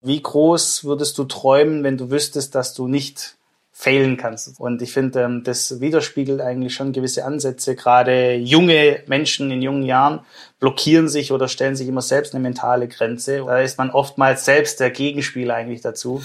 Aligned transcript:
Wie 0.00 0.22
groß 0.22 0.84
würdest 0.84 1.18
du 1.18 1.24
träumen, 1.24 1.82
wenn 1.82 1.96
du 1.96 2.08
wüsstest, 2.08 2.54
dass 2.54 2.72
du 2.72 2.86
nicht 2.86 3.36
failen 3.72 4.16
kannst? 4.16 4.60
Und 4.60 4.80
ich 4.80 4.92
finde, 4.92 5.22
ähm, 5.22 5.42
das 5.42 5.80
widerspiegelt 5.80 6.40
eigentlich 6.40 6.72
schon 6.72 6.92
gewisse 6.92 7.24
Ansätze. 7.24 7.74
Gerade 7.74 8.36
junge 8.36 9.02
Menschen 9.08 9.50
in 9.50 9.60
jungen 9.60 9.82
Jahren 9.82 10.20
blockieren 10.60 11.08
sich 11.08 11.32
oder 11.32 11.48
stellen 11.48 11.74
sich 11.74 11.88
immer 11.88 12.02
selbst 12.02 12.32
eine 12.32 12.42
mentale 12.44 12.86
Grenze. 12.86 13.38
Da 13.44 13.58
ist 13.58 13.76
man 13.76 13.90
oftmals 13.90 14.44
selbst 14.44 14.78
der 14.78 14.90
Gegenspieler 14.90 15.56
eigentlich 15.56 15.80
dazu. 15.80 16.22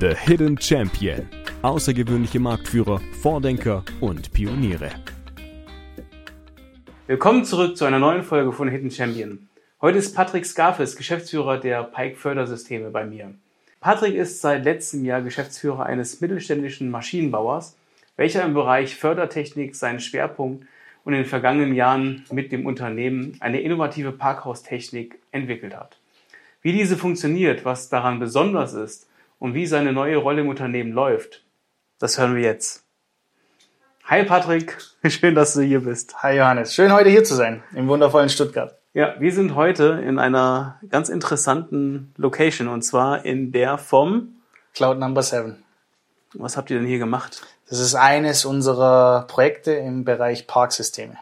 The 0.00 0.14
Hidden 0.14 0.60
Champion. 0.60 1.28
Außergewöhnliche 1.62 2.38
Marktführer, 2.38 3.00
Vordenker 3.20 3.84
und 4.00 4.32
Pioniere. 4.32 4.90
Willkommen 7.08 7.44
zurück 7.44 7.76
zu 7.76 7.84
einer 7.84 7.98
neuen 7.98 8.22
Folge 8.22 8.52
von 8.52 8.68
Hidden 8.68 8.92
Champion. 8.92 9.49
Heute 9.82 9.96
ist 9.96 10.14
Patrick 10.14 10.44
Scarfes, 10.44 10.94
Geschäftsführer 10.94 11.56
der 11.56 11.82
Pike 11.84 12.14
Fördersysteme 12.14 12.90
bei 12.90 13.06
mir. 13.06 13.32
Patrick 13.80 14.14
ist 14.14 14.42
seit 14.42 14.64
letztem 14.64 15.06
Jahr 15.06 15.22
Geschäftsführer 15.22 15.86
eines 15.86 16.20
mittelständischen 16.20 16.90
Maschinenbauers, 16.90 17.78
welcher 18.14 18.44
im 18.44 18.52
Bereich 18.52 18.96
Fördertechnik 18.96 19.74
seinen 19.74 20.00
Schwerpunkt 20.00 20.66
und 21.04 21.14
in 21.14 21.20
den 21.20 21.26
vergangenen 21.26 21.74
Jahren 21.74 22.26
mit 22.30 22.52
dem 22.52 22.66
Unternehmen 22.66 23.38
eine 23.40 23.62
innovative 23.62 24.12
Parkhaustechnik 24.12 25.18
entwickelt 25.32 25.74
hat. 25.74 25.96
Wie 26.60 26.72
diese 26.72 26.98
funktioniert, 26.98 27.64
was 27.64 27.88
daran 27.88 28.20
besonders 28.20 28.74
ist 28.74 29.08
und 29.38 29.54
wie 29.54 29.64
seine 29.64 29.94
neue 29.94 30.18
Rolle 30.18 30.42
im 30.42 30.50
Unternehmen 30.50 30.92
läuft, 30.92 31.42
das 31.98 32.18
hören 32.18 32.36
wir 32.36 32.42
jetzt. 32.42 32.84
Hi 34.04 34.24
Patrick, 34.24 34.76
schön, 35.08 35.34
dass 35.34 35.54
du 35.54 35.62
hier 35.62 35.80
bist. 35.80 36.22
Hi 36.22 36.36
Johannes, 36.36 36.74
schön 36.74 36.92
heute 36.92 37.08
hier 37.08 37.24
zu 37.24 37.34
sein, 37.34 37.62
im 37.74 37.88
wundervollen 37.88 38.28
Stuttgart. 38.28 38.79
Ja, 38.92 39.14
wir 39.20 39.32
sind 39.32 39.54
heute 39.54 40.02
in 40.04 40.18
einer 40.18 40.80
ganz 40.88 41.10
interessanten 41.10 42.12
Location 42.16 42.66
und 42.66 42.82
zwar 42.82 43.24
in 43.24 43.52
der 43.52 43.78
vom 43.78 44.40
Cloud 44.74 44.98
Number 44.98 45.22
7. 45.22 45.62
Was 46.34 46.56
habt 46.56 46.70
ihr 46.70 46.78
denn 46.78 46.88
hier 46.88 46.98
gemacht? 46.98 47.42
Das 47.68 47.78
ist 47.78 47.94
eines 47.94 48.44
unserer 48.44 49.28
Projekte 49.28 49.70
im 49.74 50.04
Bereich 50.04 50.48
Parksysteme. 50.48 51.16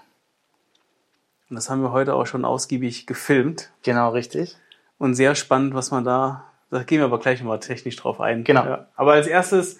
Und 1.50 1.56
das 1.56 1.68
haben 1.68 1.82
wir 1.82 1.92
heute 1.92 2.14
auch 2.14 2.26
schon 2.26 2.46
ausgiebig 2.46 3.06
gefilmt. 3.06 3.70
Genau, 3.82 4.12
richtig. 4.12 4.56
Und 4.96 5.14
sehr 5.14 5.34
spannend, 5.34 5.74
was 5.74 5.90
man 5.90 6.04
da, 6.04 6.44
da 6.70 6.82
gehen 6.84 7.00
wir 7.00 7.04
aber 7.04 7.18
gleich 7.18 7.40
nochmal 7.40 7.60
technisch 7.60 7.96
drauf 7.96 8.18
ein. 8.18 8.44
Genau. 8.44 8.64
Ja. 8.64 8.88
Aber 8.96 9.12
als 9.12 9.26
erstes, 9.26 9.78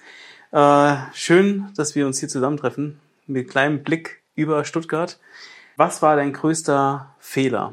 äh, 0.53 0.97
schön, 1.14 1.72
dass 1.75 1.94
wir 1.94 2.06
uns 2.06 2.20
hier 2.20 2.28
zusammentreffen, 2.28 3.00
mit 3.27 3.48
kleinem 3.48 3.83
Blick 3.83 4.22
über 4.34 4.66
Stuttgart. 4.66 5.19
Was 5.79 6.03
war 6.03 6.17
dein 6.17 6.33
größter 6.33 7.15
Fehler? 7.21 7.73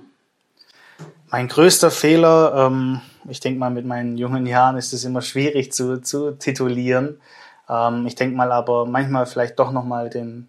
Mein 1.32 1.48
größter 1.48 1.90
Fehler, 1.90 2.68
ähm, 2.68 3.02
ich 3.28 3.40
denke 3.40 3.60
mal, 3.60 3.72
mit 3.72 3.88
meinen 3.88 4.20
jungen 4.20 4.46
Jahren 4.46 4.78
ist 4.78 4.94
es 4.94 5.06
immer 5.06 5.24
schwierig 5.24 5.74
zu, 5.74 6.00
zu 6.04 6.34
titulieren. 6.34 7.20
Ähm, 7.68 8.06
ich 8.06 8.14
denke 8.14 8.38
mal 8.38 8.52
aber 8.52 8.86
manchmal 8.86 9.26
vielleicht 9.26 9.58
doch 9.58 9.72
nochmal 9.72 10.12
den 10.12 10.48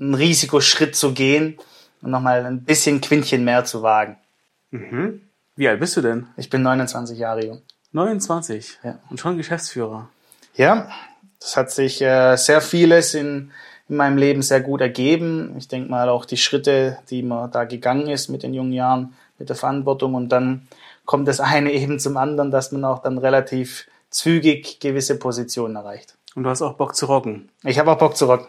einen 0.00 0.14
Risikoschritt 0.14 0.96
zu 0.96 1.12
gehen 1.12 1.58
und 2.02 2.10
nochmal 2.10 2.44
ein 2.44 2.64
bisschen 2.64 3.00
Quintchen 3.00 3.44
mehr 3.44 3.64
zu 3.64 3.82
wagen. 3.82 4.16
Mhm. 4.72 5.20
Wie 5.54 5.68
alt 5.68 5.78
bist 5.78 5.96
du 5.96 6.00
denn? 6.00 6.26
Ich 6.36 6.50
bin 6.50 6.62
29 6.62 7.16
Jahre 7.16 7.46
jung. 7.46 7.62
29? 7.92 8.80
Ja. 8.82 8.98
Und 9.10 9.20
schon 9.20 9.36
Geschäftsführer? 9.36 10.08
Ja, 10.56 10.88
das 11.38 11.56
hat 11.56 11.70
sich 11.70 12.02
äh, 12.02 12.34
sehr 12.34 12.60
vieles 12.60 13.14
in 13.14 13.52
in 13.88 13.96
meinem 13.96 14.18
Leben 14.18 14.42
sehr 14.42 14.60
gut 14.60 14.80
ergeben. 14.80 15.54
Ich 15.58 15.68
denke 15.68 15.90
mal 15.90 16.08
auch 16.08 16.24
die 16.24 16.36
Schritte, 16.36 16.98
die 17.10 17.22
man 17.22 17.50
da 17.50 17.64
gegangen 17.64 18.08
ist 18.08 18.28
mit 18.28 18.42
den 18.42 18.54
jungen 18.54 18.72
Jahren, 18.72 19.14
mit 19.38 19.48
der 19.48 19.56
Verantwortung 19.56 20.14
und 20.14 20.30
dann 20.30 20.66
kommt 21.04 21.28
das 21.28 21.40
eine 21.40 21.72
eben 21.72 21.98
zum 21.98 22.16
anderen, 22.16 22.50
dass 22.50 22.72
man 22.72 22.84
auch 22.84 23.02
dann 23.02 23.18
relativ 23.18 23.86
zügig 24.10 24.80
gewisse 24.80 25.18
Positionen 25.18 25.76
erreicht. 25.76 26.14
Und 26.34 26.42
du 26.42 26.50
hast 26.50 26.62
auch 26.62 26.74
Bock 26.74 26.94
zu 26.94 27.06
rocken. 27.06 27.48
Ich 27.64 27.78
habe 27.78 27.90
auch 27.90 27.98
Bock 27.98 28.16
zu 28.16 28.26
rocken. 28.26 28.46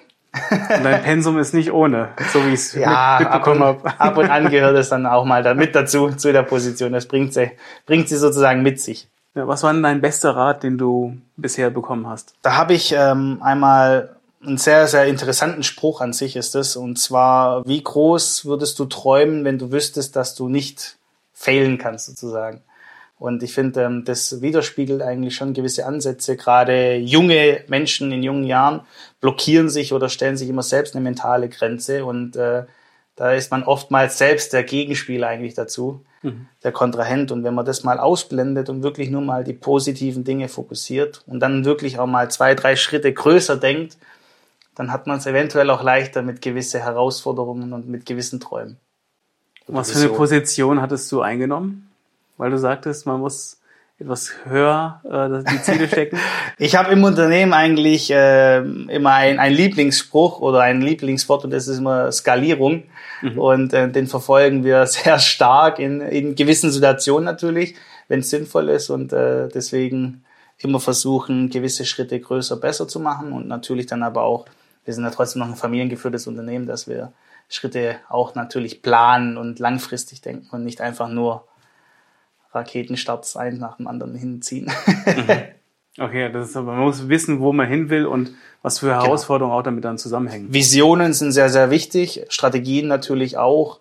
Und 0.51 0.83
dein 0.83 1.01
Pensum 1.01 1.39
ist 1.39 1.53
nicht 1.53 1.71
ohne, 1.71 2.09
so 2.31 2.45
wie 2.45 2.49
ich 2.49 2.55
es 2.55 2.73
ja, 2.75 3.17
mitbekommen 3.19 3.63
habe. 3.63 3.87
Ab 3.99 4.17
und 4.17 4.29
an 4.29 4.49
gehört 4.49 4.75
es 4.77 4.89
dann 4.89 5.05
auch 5.05 5.25
mal 5.25 5.41
da 5.41 5.53
mit 5.53 5.73
dazu, 5.73 6.09
zu 6.09 6.31
der 6.31 6.43
Position. 6.43 6.93
Das 6.93 7.07
bringt 7.07 7.33
sie, 7.33 7.51
bringt 7.85 8.09
sie 8.09 8.17
sozusagen 8.17 8.61
mit 8.61 8.79
sich. 8.79 9.07
Ja, 9.35 9.47
was 9.47 9.63
war 9.63 9.71
denn 9.71 9.83
dein 9.83 10.01
bester 10.01 10.35
Rat, 10.35 10.63
den 10.63 10.77
du 10.77 11.17
bisher 11.37 11.69
bekommen 11.69 12.07
hast? 12.07 12.33
Da 12.41 12.57
habe 12.57 12.73
ich 12.73 12.93
ähm, 12.95 13.39
einmal 13.41 14.16
ein 14.43 14.57
sehr, 14.57 14.87
sehr 14.87 15.07
interessanten 15.07 15.63
Spruch 15.63 16.01
an 16.01 16.13
sich 16.13 16.35
ist 16.35 16.55
es. 16.55 16.75
Und 16.75 16.97
zwar, 16.97 17.65
wie 17.65 17.83
groß 17.83 18.45
würdest 18.45 18.79
du 18.79 18.85
träumen, 18.85 19.43
wenn 19.43 19.57
du 19.57 19.71
wüsstest, 19.71 20.15
dass 20.15 20.35
du 20.35 20.47
nicht 20.47 20.97
failen 21.33 21.77
kannst, 21.77 22.05
sozusagen. 22.05 22.61
Und 23.19 23.41
ich 23.41 23.53
finde, 23.53 23.83
ähm, 23.83 24.05
das 24.05 24.41
widerspiegelt 24.41 25.01
eigentlich 25.01 25.35
schon 25.35 25.53
gewisse 25.53 25.85
Ansätze. 25.85 26.37
Gerade 26.37 26.97
junge 26.97 27.63
Menschen 27.67 28.11
in 28.11 28.21
jungen 28.21 28.43
Jahren 28.43 28.81
blockieren 29.21 29.69
sich 29.69 29.91
oder 29.91 30.09
stellen 30.09 30.37
sich 30.37 30.49
immer 30.49 30.63
selbst 30.63 30.95
eine 30.95 31.03
mentale 31.03 31.49
Grenze. 31.49 32.05
Und 32.05 32.35
äh, 32.35 32.65
da 33.15 33.31
ist 33.33 33.49
man 33.49 33.63
oftmals 33.63 34.19
selbst 34.19 34.53
der 34.53 34.63
Gegenspieler 34.63 35.27
eigentlich 35.27 35.55
dazu, 35.55 36.01
mhm. 36.21 36.47
der 36.63 36.71
Kontrahent. 36.71 37.31
Und 37.31 37.43
wenn 37.43 37.55
man 37.55 37.65
das 37.65 37.83
mal 37.83 37.99
ausblendet 37.99 38.69
und 38.69 38.83
wirklich 38.83 39.09
nur 39.09 39.21
mal 39.21 39.43
die 39.43 39.53
positiven 39.53 40.23
Dinge 40.23 40.47
fokussiert 40.47 41.23
und 41.25 41.39
dann 41.39 41.65
wirklich 41.65 41.97
auch 41.97 42.05
mal 42.05 42.29
zwei, 42.29 42.53
drei 42.53 42.75
Schritte 42.75 43.11
größer 43.11 43.57
denkt, 43.57 43.97
dann 44.77 44.91
hat 44.91 45.07
man 45.07 45.17
es 45.17 45.25
eventuell 45.25 45.71
auch 45.71 45.81
leichter 45.81 46.21
mit 46.21 46.39
gewissen 46.41 46.81
Herausforderungen 46.81 47.73
und 47.73 47.89
mit 47.89 48.05
gewissen 48.05 48.39
Träumen. 48.39 48.77
Was 49.65 49.91
für 49.91 49.97
eine 49.97 50.09
Position 50.09 50.81
hattest 50.81 51.11
du 51.11 51.21
eingenommen? 51.21 51.89
Weil 52.37 52.51
du 52.51 52.59
sagtest, 52.59 53.07
man 53.07 53.19
muss 53.19 53.59
etwas 53.99 54.31
höher 54.45 55.01
äh, 55.03 55.51
die 55.51 55.61
Ziele 55.63 55.87
stecken? 55.91 56.19
ich 56.59 56.75
habe 56.75 56.93
im 56.93 57.03
Unternehmen 57.03 57.53
eigentlich 57.53 58.11
äh, 58.11 58.59
immer 58.59 59.13
ein, 59.13 59.39
ein 59.39 59.51
Lieblingsspruch 59.51 60.41
oder 60.41 60.61
ein 60.61 60.81
Lieblingswort 60.81 61.43
und 61.43 61.51
das 61.51 61.67
ist 61.67 61.79
immer 61.79 62.11
Skalierung. 62.11 62.83
Mhm. 63.23 63.39
Und 63.39 63.73
äh, 63.73 63.89
den 63.89 64.05
verfolgen 64.05 64.63
wir 64.63 64.85
sehr 64.85 65.17
stark 65.17 65.79
in, 65.79 66.01
in 66.01 66.35
gewissen 66.35 66.71
Situationen 66.71 67.25
natürlich, 67.25 67.75
wenn 68.09 68.19
es 68.19 68.29
sinnvoll 68.29 68.69
ist. 68.69 68.91
Und 68.91 69.11
äh, 69.11 69.47
deswegen 69.49 70.23
immer 70.59 70.79
versuchen, 70.79 71.49
gewisse 71.49 71.83
Schritte 71.83 72.19
größer, 72.19 72.57
besser 72.57 72.87
zu 72.87 72.99
machen 72.99 73.31
und 73.31 73.47
natürlich 73.47 73.87
dann 73.87 74.03
aber 74.03 74.21
auch 74.21 74.45
wir 74.87 74.93
sind 74.93 75.03
ja 75.03 75.09
trotzdem 75.11 75.41
noch 75.41 75.49
ein 75.49 75.55
familiengeführtes 75.55 76.27
Unternehmen, 76.27 76.65
dass 76.65 76.87
wir 76.87 77.11
Schritte 77.49 77.97
auch 78.07 78.35
natürlich 78.35 78.81
planen 78.81 79.37
und 79.37 79.59
langfristig 79.59 80.21
denken 80.21 80.47
und 80.51 80.63
nicht 80.63 80.79
einfach 80.79 81.09
nur 81.09 81.45
Raketenstarts 82.53 83.35
ein 83.35 83.57
nach 83.57 83.75
dem 83.75 83.87
anderen 83.87 84.15
hinziehen. 84.15 84.71
Mhm. 85.05 85.29
Okay, 85.99 86.31
das 86.31 86.49
ist 86.49 86.55
aber, 86.55 86.73
man 86.73 86.83
muss 86.83 87.09
wissen, 87.09 87.39
wo 87.39 87.51
man 87.51 87.67
hin 87.67 87.89
will 87.89 88.05
und 88.05 88.31
was 88.61 88.77
für 88.77 88.85
genau. 88.85 89.01
Herausforderungen 89.01 89.51
genau. 89.51 89.59
auch 89.59 89.63
damit 89.63 89.83
dann 89.83 89.97
zusammenhängen. 89.97 90.53
Visionen 90.53 91.11
sind 91.13 91.31
sehr, 91.31 91.49
sehr 91.49 91.71
wichtig, 91.71 92.23
Strategien 92.29 92.87
natürlich 92.87 93.37
auch. 93.37 93.79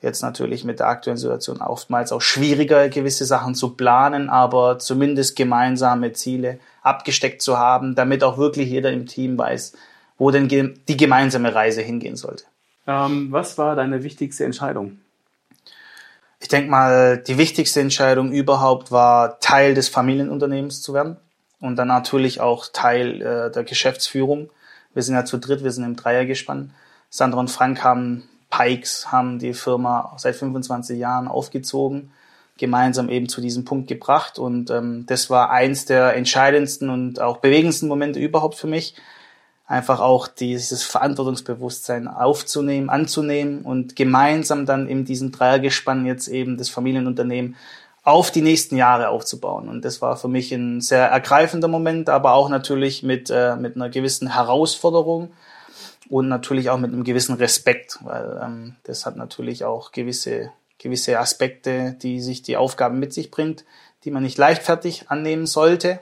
Jetzt 0.00 0.22
natürlich 0.22 0.64
mit 0.64 0.78
der 0.78 0.86
aktuellen 0.86 1.16
Situation 1.16 1.60
oftmals 1.60 2.12
auch 2.12 2.20
schwieriger, 2.22 2.88
gewisse 2.88 3.24
Sachen 3.24 3.56
zu 3.56 3.70
planen, 3.74 4.30
aber 4.30 4.78
zumindest 4.78 5.34
gemeinsame 5.34 6.12
Ziele 6.12 6.60
abgesteckt 6.82 7.42
zu 7.42 7.58
haben, 7.58 7.96
damit 7.96 8.22
auch 8.22 8.38
wirklich 8.38 8.70
jeder 8.70 8.92
im 8.92 9.06
Team 9.06 9.36
weiß, 9.36 9.74
wo 10.20 10.30
denn 10.30 10.48
die 10.48 10.96
gemeinsame 10.98 11.54
Reise 11.54 11.80
hingehen 11.80 12.14
sollte. 12.14 12.44
Ähm, 12.86 13.32
was 13.32 13.56
war 13.56 13.74
deine 13.74 14.02
wichtigste 14.02 14.44
Entscheidung? 14.44 14.98
Ich 16.40 16.48
denke 16.48 16.70
mal, 16.70 17.16
die 17.16 17.38
wichtigste 17.38 17.80
Entscheidung 17.80 18.30
überhaupt 18.30 18.92
war, 18.92 19.40
Teil 19.40 19.72
des 19.72 19.88
Familienunternehmens 19.88 20.82
zu 20.82 20.92
werden 20.92 21.16
und 21.58 21.76
dann 21.76 21.88
natürlich 21.88 22.42
auch 22.42 22.66
Teil 22.70 23.22
äh, 23.22 23.50
der 23.50 23.64
Geschäftsführung. 23.64 24.50
Wir 24.92 25.02
sind 25.02 25.14
ja 25.14 25.24
zu 25.24 25.38
dritt, 25.38 25.64
wir 25.64 25.72
sind 25.72 25.84
im 25.84 25.96
Dreiergespann. 25.96 26.74
Sandra 27.08 27.40
und 27.40 27.50
Frank 27.50 27.82
haben 27.82 28.28
Pikes, 28.50 29.10
haben 29.10 29.38
die 29.38 29.54
Firma 29.54 30.14
seit 30.18 30.36
25 30.36 30.98
Jahren 30.98 31.28
aufgezogen, 31.28 32.12
gemeinsam 32.58 33.08
eben 33.08 33.30
zu 33.30 33.40
diesem 33.40 33.64
Punkt 33.64 33.88
gebracht 33.88 34.38
und 34.38 34.68
ähm, 34.68 35.06
das 35.06 35.30
war 35.30 35.48
eins 35.48 35.86
der 35.86 36.14
entscheidendsten 36.14 36.90
und 36.90 37.20
auch 37.22 37.38
bewegendsten 37.38 37.88
Momente 37.88 38.20
überhaupt 38.20 38.56
für 38.56 38.66
mich, 38.66 38.96
einfach 39.70 40.00
auch 40.00 40.26
dieses 40.26 40.82
Verantwortungsbewusstsein 40.82 42.08
aufzunehmen, 42.08 42.90
anzunehmen 42.90 43.62
und 43.62 43.94
gemeinsam 43.94 44.66
dann 44.66 44.88
in 44.88 45.04
diesem 45.04 45.30
Dreiergespann 45.30 46.06
jetzt 46.06 46.26
eben 46.26 46.56
das 46.56 46.68
Familienunternehmen 46.68 47.54
auf 48.02 48.32
die 48.32 48.42
nächsten 48.42 48.76
Jahre 48.76 49.10
aufzubauen. 49.10 49.68
Und 49.68 49.84
das 49.84 50.02
war 50.02 50.16
für 50.16 50.26
mich 50.26 50.50
ein 50.50 50.80
sehr 50.80 51.06
ergreifender 51.06 51.68
Moment, 51.68 52.08
aber 52.08 52.32
auch 52.32 52.48
natürlich 52.48 53.04
mit, 53.04 53.30
äh, 53.30 53.54
mit 53.54 53.76
einer 53.76 53.90
gewissen 53.90 54.34
Herausforderung 54.34 55.30
und 56.08 56.26
natürlich 56.26 56.68
auch 56.68 56.78
mit 56.78 56.92
einem 56.92 57.04
gewissen 57.04 57.36
Respekt, 57.36 58.00
weil 58.02 58.40
ähm, 58.42 58.74
das 58.82 59.06
hat 59.06 59.14
natürlich 59.14 59.64
auch 59.64 59.92
gewisse, 59.92 60.50
gewisse 60.78 61.20
Aspekte, 61.20 61.96
die 62.02 62.20
sich 62.20 62.42
die 62.42 62.56
Aufgabe 62.56 62.96
mit 62.96 63.14
sich 63.14 63.30
bringt, 63.30 63.64
die 64.02 64.10
man 64.10 64.24
nicht 64.24 64.36
leichtfertig 64.36 65.10
annehmen 65.10 65.46
sollte, 65.46 66.00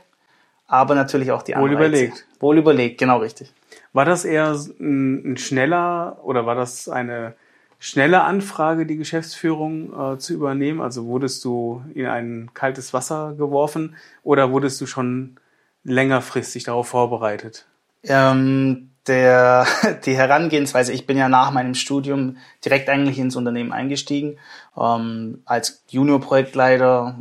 aber 0.66 0.94
natürlich 0.94 1.32
auch 1.32 1.42
die 1.42 1.52
Wohl 1.52 1.68
Anreize. 1.68 1.74
überlegt. 1.74 2.26
Wohl 2.40 2.56
überlegt, 2.56 2.96
genau 2.96 3.18
richtig. 3.18 3.52
War 3.98 4.04
das 4.04 4.24
eher 4.24 4.52
ein, 4.78 5.32
ein 5.32 5.36
schneller 5.38 6.20
oder 6.22 6.46
war 6.46 6.54
das 6.54 6.88
eine 6.88 7.34
schnelle 7.80 8.22
Anfrage, 8.22 8.86
die 8.86 8.96
Geschäftsführung 8.96 9.92
äh, 9.92 10.18
zu 10.18 10.34
übernehmen? 10.34 10.80
Also 10.80 11.06
wurdest 11.06 11.44
du 11.44 11.82
in 11.94 12.06
ein 12.06 12.50
kaltes 12.54 12.94
Wasser 12.94 13.34
geworfen 13.36 13.96
oder 14.22 14.52
wurdest 14.52 14.80
du 14.80 14.86
schon 14.86 15.40
längerfristig 15.82 16.62
darauf 16.62 16.86
vorbereitet? 16.86 17.66
Ähm, 18.04 18.90
der, 19.08 19.66
die 20.04 20.16
Herangehensweise, 20.16 20.92
ich 20.92 21.06
bin 21.06 21.16
ja 21.16 21.28
nach 21.28 21.50
meinem 21.50 21.74
Studium 21.74 22.36
direkt 22.64 22.88
eigentlich 22.88 23.18
ins 23.18 23.36
Unternehmen 23.36 23.72
eingestiegen, 23.72 24.38
ähm, 24.78 25.42
als 25.44 25.82
Junior-Projektleiter, 25.88 27.18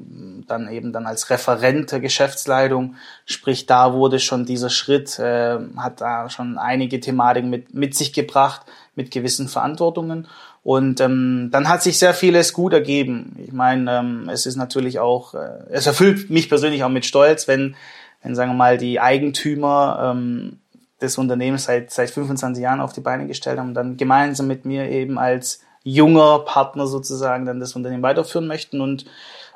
dann 0.47 0.71
eben 0.71 0.93
dann 0.93 1.05
als 1.05 1.29
Referent 1.29 1.91
der 1.91 1.99
Geschäftsleitung, 1.99 2.95
sprich 3.25 3.65
da 3.65 3.93
wurde 3.93 4.19
schon 4.19 4.45
dieser 4.45 4.69
Schritt, 4.69 5.17
äh, 5.19 5.57
hat 5.77 6.01
da 6.01 6.29
schon 6.29 6.57
einige 6.57 6.99
Thematiken 6.99 7.49
mit, 7.49 7.73
mit 7.73 7.95
sich 7.95 8.13
gebracht, 8.13 8.61
mit 8.95 9.11
gewissen 9.11 9.47
Verantwortungen 9.47 10.27
und 10.67 10.99
ähm, 10.99 11.47
dann 11.49 11.69
hat 11.69 11.81
sich 11.81 11.97
sehr 11.97 12.13
vieles 12.13 12.51
gut 12.51 12.73
ergeben. 12.73 13.37
Ich 13.37 13.53
meine, 13.53 13.99
ähm, 13.99 14.29
es 14.29 14.45
ist 14.45 14.57
natürlich 14.57 14.99
auch, 14.99 15.33
äh, 15.33 15.63
es 15.69 15.87
erfüllt 15.87 16.29
mich 16.29 16.49
persönlich 16.49 16.83
auch 16.83 16.89
mit 16.89 17.05
Stolz, 17.05 17.47
wenn, 17.47 17.77
wenn 18.21 18.35
sagen 18.35 18.51
wir 18.51 18.55
mal, 18.57 18.77
die 18.77 18.99
Eigentümer 18.99 20.11
ähm, 20.13 20.59
des 21.01 21.17
Unternehmens 21.17 21.65
seit, 21.65 21.91
seit 21.91 22.09
25 22.09 22.61
Jahren 22.61 22.81
auf 22.81 22.93
die 22.93 23.01
Beine 23.01 23.27
gestellt 23.27 23.59
haben 23.59 23.69
und 23.69 23.73
dann 23.73 23.97
gemeinsam 23.97 24.47
mit 24.47 24.65
mir 24.65 24.89
eben 24.89 25.17
als 25.17 25.61
junger 25.83 26.39
Partner 26.39 26.87
sozusagen 26.87 27.45
dann 27.45 27.59
das 27.59 27.75
Unternehmen 27.75 28.03
weiterführen 28.03 28.47
möchten. 28.47 28.81
Und 28.81 29.05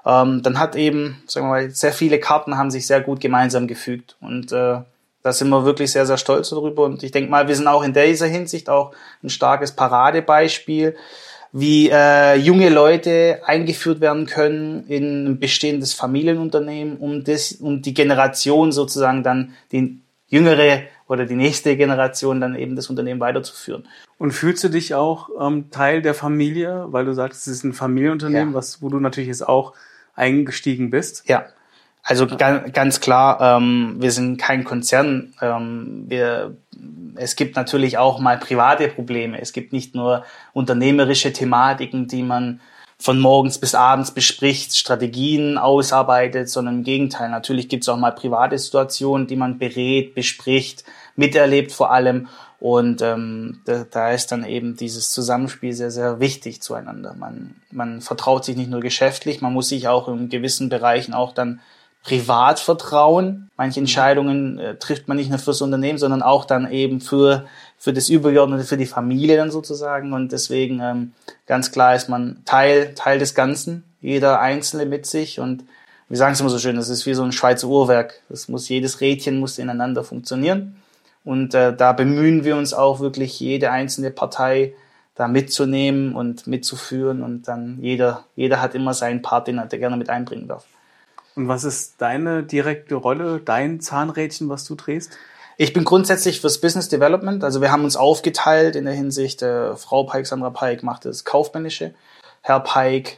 ähm, 0.06 0.42
dann 0.44 0.60
hat 0.60 0.76
eben, 0.76 1.22
sagen 1.28 1.48
wir 1.48 1.52
mal, 1.52 1.70
sehr 1.72 1.94
viele 1.94 2.20
Karten 2.20 2.58
haben 2.58 2.72
sich 2.72 2.88
sehr 2.88 3.02
gut 3.02 3.20
gemeinsam 3.20 3.68
gefügt. 3.68 4.16
Und 4.22 4.52
äh, 4.52 4.80
da 5.24 5.34
sind 5.34 5.50
wir 5.50 5.66
wirklich 5.66 5.92
sehr, 5.92 6.06
sehr 6.06 6.18
stolz 6.18 6.50
darüber. 6.50 6.84
Und 6.86 7.04
ich 7.04 7.12
denke 7.12 7.30
mal, 7.30 7.48
wir 7.48 7.56
sind 7.56 7.68
auch 7.68 7.84
in 7.84 7.94
dieser 7.94 8.28
Hinsicht 8.28 8.70
auch 8.70 8.94
ein 9.24 9.30
starkes 9.30 9.74
Paradebeispiel, 9.74 10.96
wie 11.54 11.90
äh, 11.90 12.36
junge 12.36 12.70
Leute 12.70 13.42
eingeführt 13.46 14.00
werden 14.00 14.26
können 14.26 14.86
in 14.88 15.26
ein 15.26 15.40
bestehendes 15.40 15.94
Familienunternehmen, 15.94 16.98
um, 16.98 17.24
das, 17.24 17.52
um 17.54 17.82
die 17.82 17.94
Generation 17.94 18.72
sozusagen 18.72 19.22
dann, 19.22 19.54
die 19.72 20.00
jüngere 20.30 20.84
oder 21.12 21.26
die 21.26 21.36
nächste 21.36 21.76
Generation 21.76 22.40
dann 22.40 22.56
eben 22.56 22.78
das 22.78 22.90
Unternehmen 22.90 23.20
weiterzuführen. 23.20 23.86
Und 24.18 24.32
fühlst 24.32 24.64
du 24.64 24.70
dich 24.70 24.96
auch 24.96 25.30
ähm, 25.42 25.70
Teil 25.70 26.02
der 26.02 26.14
Familie, 26.14 26.86
weil 26.88 27.04
du 27.04 27.14
sagst, 27.14 27.48
es 27.48 27.58
ist 27.58 27.66
ein 27.66 27.74
Familienunternehmen, 27.74 28.54
ja. 28.54 28.58
was, 28.58 28.82
wo 28.82 28.88
du 28.88 28.98
natürlich 29.02 29.28
jetzt 29.28 29.46
auch 29.46 29.74
eingestiegen 30.16 30.90
bist? 30.90 31.28
Ja, 31.28 31.48
also 32.02 32.28
ganz, 32.28 32.72
ganz 32.72 33.02
klar, 33.02 33.58
ähm, 33.58 33.98
wir 34.00 34.12
sind 34.12 34.38
kein 34.38 34.64
Konzern. 34.64 35.34
Ähm, 35.42 36.06
wir, 36.08 36.56
es 37.16 37.36
gibt 37.36 37.58
natürlich 37.58 37.98
auch 37.98 38.20
mal 38.20 38.38
private 38.38 38.88
Probleme. 38.88 39.42
Es 39.42 39.52
gibt 39.52 39.74
nicht 39.74 39.94
nur 39.94 40.24
unternehmerische 40.54 41.34
Thematiken, 41.34 42.08
die 42.08 42.24
man 42.24 42.62
von 43.02 43.20
morgens 43.20 43.58
bis 43.58 43.74
abends 43.74 44.12
bespricht, 44.12 44.78
Strategien 44.78 45.58
ausarbeitet, 45.58 46.50
sondern 46.50 46.76
im 46.76 46.84
Gegenteil. 46.84 47.30
Natürlich 47.30 47.68
gibt 47.68 47.84
es 47.84 47.90
auch 47.90 47.98
mal 47.98 48.12
private 48.12 48.58
Situationen, 48.60 49.26
die 49.26 49.36
man 49.36 49.58
berät, 49.58 50.14
bespricht, 50.14 50.84
miterlebt 51.16 51.72
vor 51.72 51.92
allem. 51.92 52.28
Und 52.60 53.02
ähm, 53.02 53.62
da, 53.66 53.86
da 53.90 54.12
ist 54.12 54.32
dann 54.32 54.46
eben 54.46 54.76
dieses 54.78 55.12
Zusammenspiel 55.12 55.74
sehr, 55.74 55.90
sehr 55.90 56.20
wichtig 56.20 56.62
zueinander. 56.62 57.16
Man, 57.18 57.56
man 57.72 58.02
vertraut 58.02 58.46
sich 58.46 58.56
nicht 58.56 58.70
nur 58.70 58.82
geschäftlich, 58.82 59.42
man 59.42 59.54
muss 59.54 59.70
sich 59.70 59.88
auch 59.88 60.08
in 60.08 60.30
gewissen 60.30 60.70
Bereichen 60.70 61.16
auch 61.16 61.34
dann 61.34 61.60
privat 62.04 62.60
vertrauen. 62.60 63.50
Manche 63.62 63.80
Entscheidungen 63.80 64.58
äh, 64.58 64.76
trifft 64.78 65.08
man 65.08 65.18
nicht 65.18 65.30
nur 65.30 65.38
fürs 65.38 65.62
Unternehmen, 65.62 66.00
sondern 66.00 66.24
auch 66.24 66.46
dann 66.46 66.72
eben 66.72 67.00
für, 67.00 67.46
für 67.78 67.94
das 67.94 68.10
Übergeordnete, 68.10 68.64
für 68.64 68.76
die 68.76 68.88
Familie 68.88 69.38
dann 69.38 69.52
sozusagen. 69.52 70.14
Und 70.14 70.32
deswegen 70.32 70.80
ähm, 70.82 71.12
ganz 71.46 71.72
klar 71.72 71.94
ist 71.96 72.10
man 72.10 72.42
Teil, 72.44 72.96
Teil 72.96 73.20
des 73.20 73.36
Ganzen, 73.36 73.84
jeder 74.02 74.40
Einzelne 74.40 74.88
mit 74.88 75.06
sich. 75.06 75.40
Und 75.40 75.64
wir 76.10 76.18
sagen 76.18 76.34
es 76.34 76.40
immer 76.40 76.50
so 76.50 76.58
schön, 76.58 76.76
das 76.76 76.90
ist 76.90 77.06
wie 77.06 77.14
so 77.14 77.22
ein 77.22 77.34
Schweizer 77.34 77.68
Uhrwerk. 77.68 78.22
Das 78.30 78.48
muss, 78.48 78.68
jedes 78.68 79.00
Rädchen 79.00 79.40
muss 79.40 79.60
ineinander 79.60 80.04
funktionieren. 80.04 80.78
Und 81.24 81.54
äh, 81.54 81.72
da 81.72 81.94
bemühen 81.94 82.44
wir 82.44 82.56
uns 82.56 82.74
auch 82.74 83.00
wirklich, 83.00 83.40
jede 83.40 83.70
einzelne 83.70 84.10
Partei 84.10 84.74
da 85.14 85.28
mitzunehmen 85.28 86.16
und 86.16 86.48
mitzuführen. 86.48 87.22
Und 87.22 87.48
dann 87.48 87.78
jeder, 87.80 88.26
jeder 88.36 88.60
hat 88.60 88.74
immer 88.74 88.96
seinen 88.96 89.22
Part, 89.22 89.48
den 89.48 89.60
er 89.60 89.68
gerne 89.68 89.98
mit 89.98 90.10
einbringen 90.10 90.48
darf. 90.48 90.66
Und 91.36 91.48
was 91.48 91.64
ist 91.64 92.02
deine 92.02 92.44
direkte 92.44 92.96
Rolle, 92.96 93.40
dein 93.44 93.80
Zahnrädchen, 93.80 94.50
was 94.50 94.66
du 94.66 94.76
drehst? 94.76 95.12
Ich 95.58 95.74
bin 95.74 95.84
grundsätzlich 95.84 96.42
fürs 96.42 96.60
Business 96.60 96.90
Development. 96.90 97.44
Also 97.44 97.62
wir 97.62 97.72
haben 97.72 97.84
uns 97.84 97.96
aufgeteilt 97.96 98.76
in 98.76 98.86
der 98.86 98.94
Hinsicht, 98.94 99.42
äh, 99.42 99.76
Frau 99.76 100.04
Pike, 100.04 100.26
Sandra 100.26 100.50
Pike 100.50 100.86
macht 100.86 101.06
das 101.06 101.24
Kaufmännische. 101.24 101.94
Herr 102.42 102.60
Pike 102.60 103.18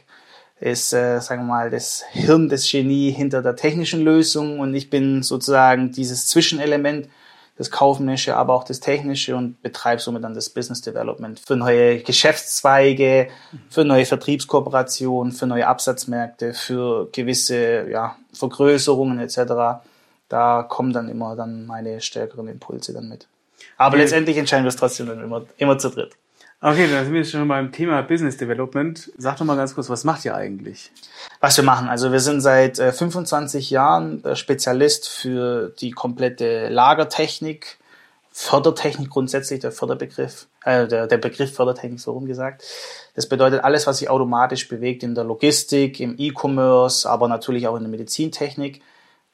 ist, 0.60 0.92
äh, 0.92 1.20
sagen 1.20 1.42
wir 1.42 1.48
mal, 1.48 1.70
das 1.70 2.04
Hirn, 2.10 2.48
das 2.48 2.70
Genie 2.70 3.10
hinter 3.10 3.42
der 3.42 3.56
technischen 3.56 4.02
Lösung 4.02 4.60
und 4.60 4.74
ich 4.74 4.90
bin 4.90 5.22
sozusagen 5.22 5.92
dieses 5.92 6.26
Zwischenelement 6.26 7.08
das 7.56 7.70
Kaufmännische, 7.70 8.36
aber 8.36 8.54
auch 8.54 8.64
das 8.64 8.80
Technische 8.80 9.36
und 9.36 9.62
betreibe 9.62 10.02
somit 10.02 10.24
dann 10.24 10.34
das 10.34 10.50
Business 10.50 10.80
Development 10.80 11.38
für 11.38 11.56
neue 11.56 12.00
Geschäftszweige, 12.00 13.28
für 13.70 13.84
neue 13.84 14.06
Vertriebskooperationen, 14.06 15.32
für 15.32 15.46
neue 15.46 15.66
Absatzmärkte, 15.66 16.52
für 16.52 17.08
gewisse 17.12 17.88
ja, 17.88 18.16
Vergrößerungen 18.32 19.20
etc. 19.20 19.82
Da 20.28 20.62
kommen 20.64 20.92
dann 20.92 21.08
immer 21.08 21.36
dann 21.36 21.66
meine 21.66 22.00
stärkeren 22.00 22.48
Impulse 22.48 22.92
dann 22.92 23.08
mit. 23.08 23.28
Aber 23.76 23.96
letztendlich 23.96 24.36
entscheiden 24.36 24.64
wir 24.64 24.70
es 24.70 24.76
trotzdem 24.76 25.06
dann 25.06 25.22
immer, 25.22 25.42
immer 25.56 25.78
zu 25.78 25.90
dritt. 25.90 26.16
Okay, 26.60 26.88
dann 26.90 27.04
sind 27.04 27.12
wir 27.12 27.24
schon 27.24 27.46
beim 27.46 27.72
Thema 27.72 28.02
Business 28.02 28.38
Development. 28.38 29.12
Sag 29.18 29.36
doch 29.36 29.44
mal 29.44 29.56
ganz 29.56 29.74
kurz, 29.74 29.90
was 29.90 30.04
macht 30.04 30.24
ihr 30.24 30.34
eigentlich? 30.34 30.90
Was 31.40 31.56
wir 31.58 31.64
machen, 31.64 31.88
also 31.88 32.10
wir 32.10 32.20
sind 32.20 32.40
seit 32.40 32.78
äh, 32.78 32.90
25 32.90 33.68
Jahren 33.70 34.22
der 34.22 34.34
Spezialist 34.34 35.08
für 35.08 35.74
die 35.80 35.90
komplette 35.90 36.68
Lagertechnik, 36.68 37.78
Fördertechnik 38.30 39.10
grundsätzlich, 39.10 39.60
der 39.60 39.72
Förderbegriff, 39.72 40.48
äh, 40.64 40.88
der, 40.88 41.06
der 41.06 41.18
Begriff 41.18 41.54
Fördertechnik 41.54 42.00
so 42.00 42.12
rum 42.12 42.26
gesagt. 42.26 42.64
Das 43.14 43.28
bedeutet 43.28 43.62
alles, 43.62 43.86
was 43.86 43.98
sich 43.98 44.08
automatisch 44.08 44.66
bewegt 44.66 45.02
in 45.02 45.14
der 45.14 45.24
Logistik, 45.24 46.00
im 46.00 46.16
E-Commerce, 46.18 47.08
aber 47.08 47.28
natürlich 47.28 47.68
auch 47.68 47.76
in 47.76 47.82
der 47.82 47.90
Medizintechnik. 47.90 48.80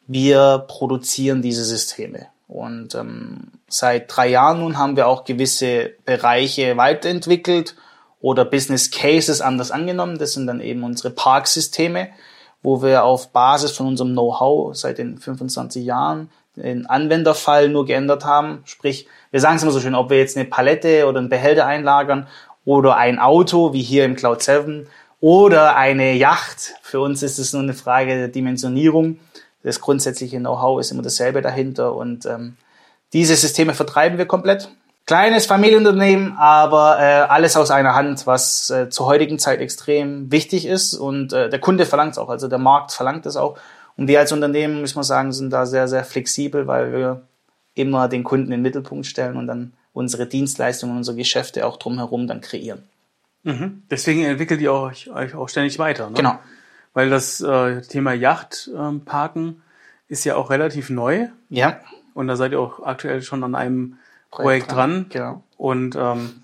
Wir 0.06 0.64
produzieren 0.66 1.42
diese 1.42 1.64
Systeme. 1.64 2.26
Und 2.50 2.96
ähm, 2.96 3.52
seit 3.68 4.14
drei 4.14 4.26
Jahren 4.26 4.58
nun 4.58 4.76
haben 4.76 4.96
wir 4.96 5.06
auch 5.06 5.22
gewisse 5.22 5.92
Bereiche 6.04 6.76
weiterentwickelt 6.76 7.76
oder 8.20 8.44
Business 8.44 8.90
Cases 8.90 9.40
anders 9.40 9.70
angenommen. 9.70 10.18
Das 10.18 10.32
sind 10.32 10.48
dann 10.48 10.60
eben 10.60 10.82
unsere 10.82 11.10
Parksysteme, 11.10 12.08
wo 12.60 12.82
wir 12.82 13.04
auf 13.04 13.30
Basis 13.32 13.70
von 13.70 13.86
unserem 13.86 14.10
Know-how 14.14 14.74
seit 14.76 14.98
den 14.98 15.18
25 15.18 15.84
Jahren 15.84 16.28
den 16.56 16.86
Anwenderfall 16.86 17.68
nur 17.68 17.86
geändert 17.86 18.24
haben. 18.24 18.62
Sprich, 18.64 19.06
wir 19.30 19.38
sagen 19.38 19.54
es 19.54 19.62
immer 19.62 19.70
so 19.70 19.78
schön, 19.78 19.94
ob 19.94 20.10
wir 20.10 20.18
jetzt 20.18 20.36
eine 20.36 20.44
Palette 20.44 21.06
oder 21.06 21.20
einen 21.20 21.28
Behälter 21.28 21.66
einlagern 21.66 22.26
oder 22.64 22.96
ein 22.96 23.20
Auto, 23.20 23.72
wie 23.72 23.82
hier 23.82 24.04
im 24.04 24.16
Cloud 24.16 24.42
7, 24.42 24.88
oder 25.20 25.76
eine 25.76 26.14
Yacht. 26.14 26.74
Für 26.82 26.98
uns 27.00 27.22
ist 27.22 27.38
es 27.38 27.52
nur 27.52 27.62
eine 27.62 27.74
Frage 27.74 28.16
der 28.16 28.28
Dimensionierung 28.28 29.20
das 29.62 29.80
grundsätzliche 29.80 30.38
Know-how 30.38 30.80
ist 30.80 30.90
immer 30.90 31.02
dasselbe 31.02 31.42
dahinter 31.42 31.94
und 31.94 32.26
ähm, 32.26 32.56
diese 33.12 33.36
Systeme 33.36 33.74
vertreiben 33.74 34.18
wir 34.18 34.26
komplett. 34.26 34.70
Kleines 35.06 35.46
Familienunternehmen, 35.46 36.36
aber 36.38 36.98
äh, 37.00 37.02
alles 37.02 37.56
aus 37.56 37.70
einer 37.70 37.94
Hand, 37.94 38.26
was 38.26 38.70
äh, 38.70 38.90
zur 38.90 39.06
heutigen 39.06 39.38
Zeit 39.38 39.60
extrem 39.60 40.30
wichtig 40.30 40.66
ist 40.66 40.94
und 40.94 41.32
äh, 41.32 41.48
der 41.48 41.58
Kunde 41.58 41.84
verlangt 41.84 42.12
es 42.12 42.18
auch, 42.18 42.28
also 42.28 42.46
der 42.48 42.58
Markt 42.58 42.92
verlangt 42.92 43.26
es 43.26 43.36
auch. 43.36 43.58
Und 43.96 44.06
wir 44.06 44.20
als 44.20 44.32
Unternehmen, 44.32 44.80
muss 44.80 44.94
man 44.94 45.04
sagen, 45.04 45.32
sind 45.32 45.50
da 45.50 45.66
sehr, 45.66 45.88
sehr 45.88 46.04
flexibel, 46.04 46.66
weil 46.66 46.92
wir 46.92 47.22
immer 47.74 48.08
den 48.08 48.24
Kunden 48.24 48.46
in 48.46 48.58
den 48.58 48.62
Mittelpunkt 48.62 49.06
stellen 49.06 49.36
und 49.36 49.46
dann 49.46 49.72
unsere 49.92 50.26
Dienstleistungen, 50.26 50.96
unsere 50.96 51.16
Geschäfte 51.16 51.66
auch 51.66 51.76
drumherum 51.76 52.28
dann 52.28 52.40
kreieren. 52.40 52.84
Mhm. 53.42 53.82
Deswegen 53.90 54.24
entwickelt 54.24 54.60
ihr 54.60 54.72
euch, 54.72 55.10
euch 55.10 55.34
auch 55.34 55.48
ständig 55.48 55.78
weiter. 55.78 56.08
Ne? 56.08 56.16
Genau 56.16 56.38
weil 56.92 57.10
das 57.10 57.40
äh, 57.40 57.82
Thema 57.82 58.12
Yachtparken 58.12 59.46
ähm, 59.46 59.62
ist 60.08 60.24
ja 60.24 60.36
auch 60.36 60.50
relativ 60.50 60.90
neu. 60.90 61.28
Ja. 61.48 61.80
Und 62.14 62.28
da 62.28 62.36
seid 62.36 62.52
ihr 62.52 62.60
auch 62.60 62.82
aktuell 62.82 63.22
schon 63.22 63.44
an 63.44 63.54
einem 63.54 63.98
Projekt, 64.30 64.68
Projekt 64.68 64.72
dran. 64.72 65.06
Genau. 65.10 65.42
Und 65.56 65.96
ähm, 65.96 66.42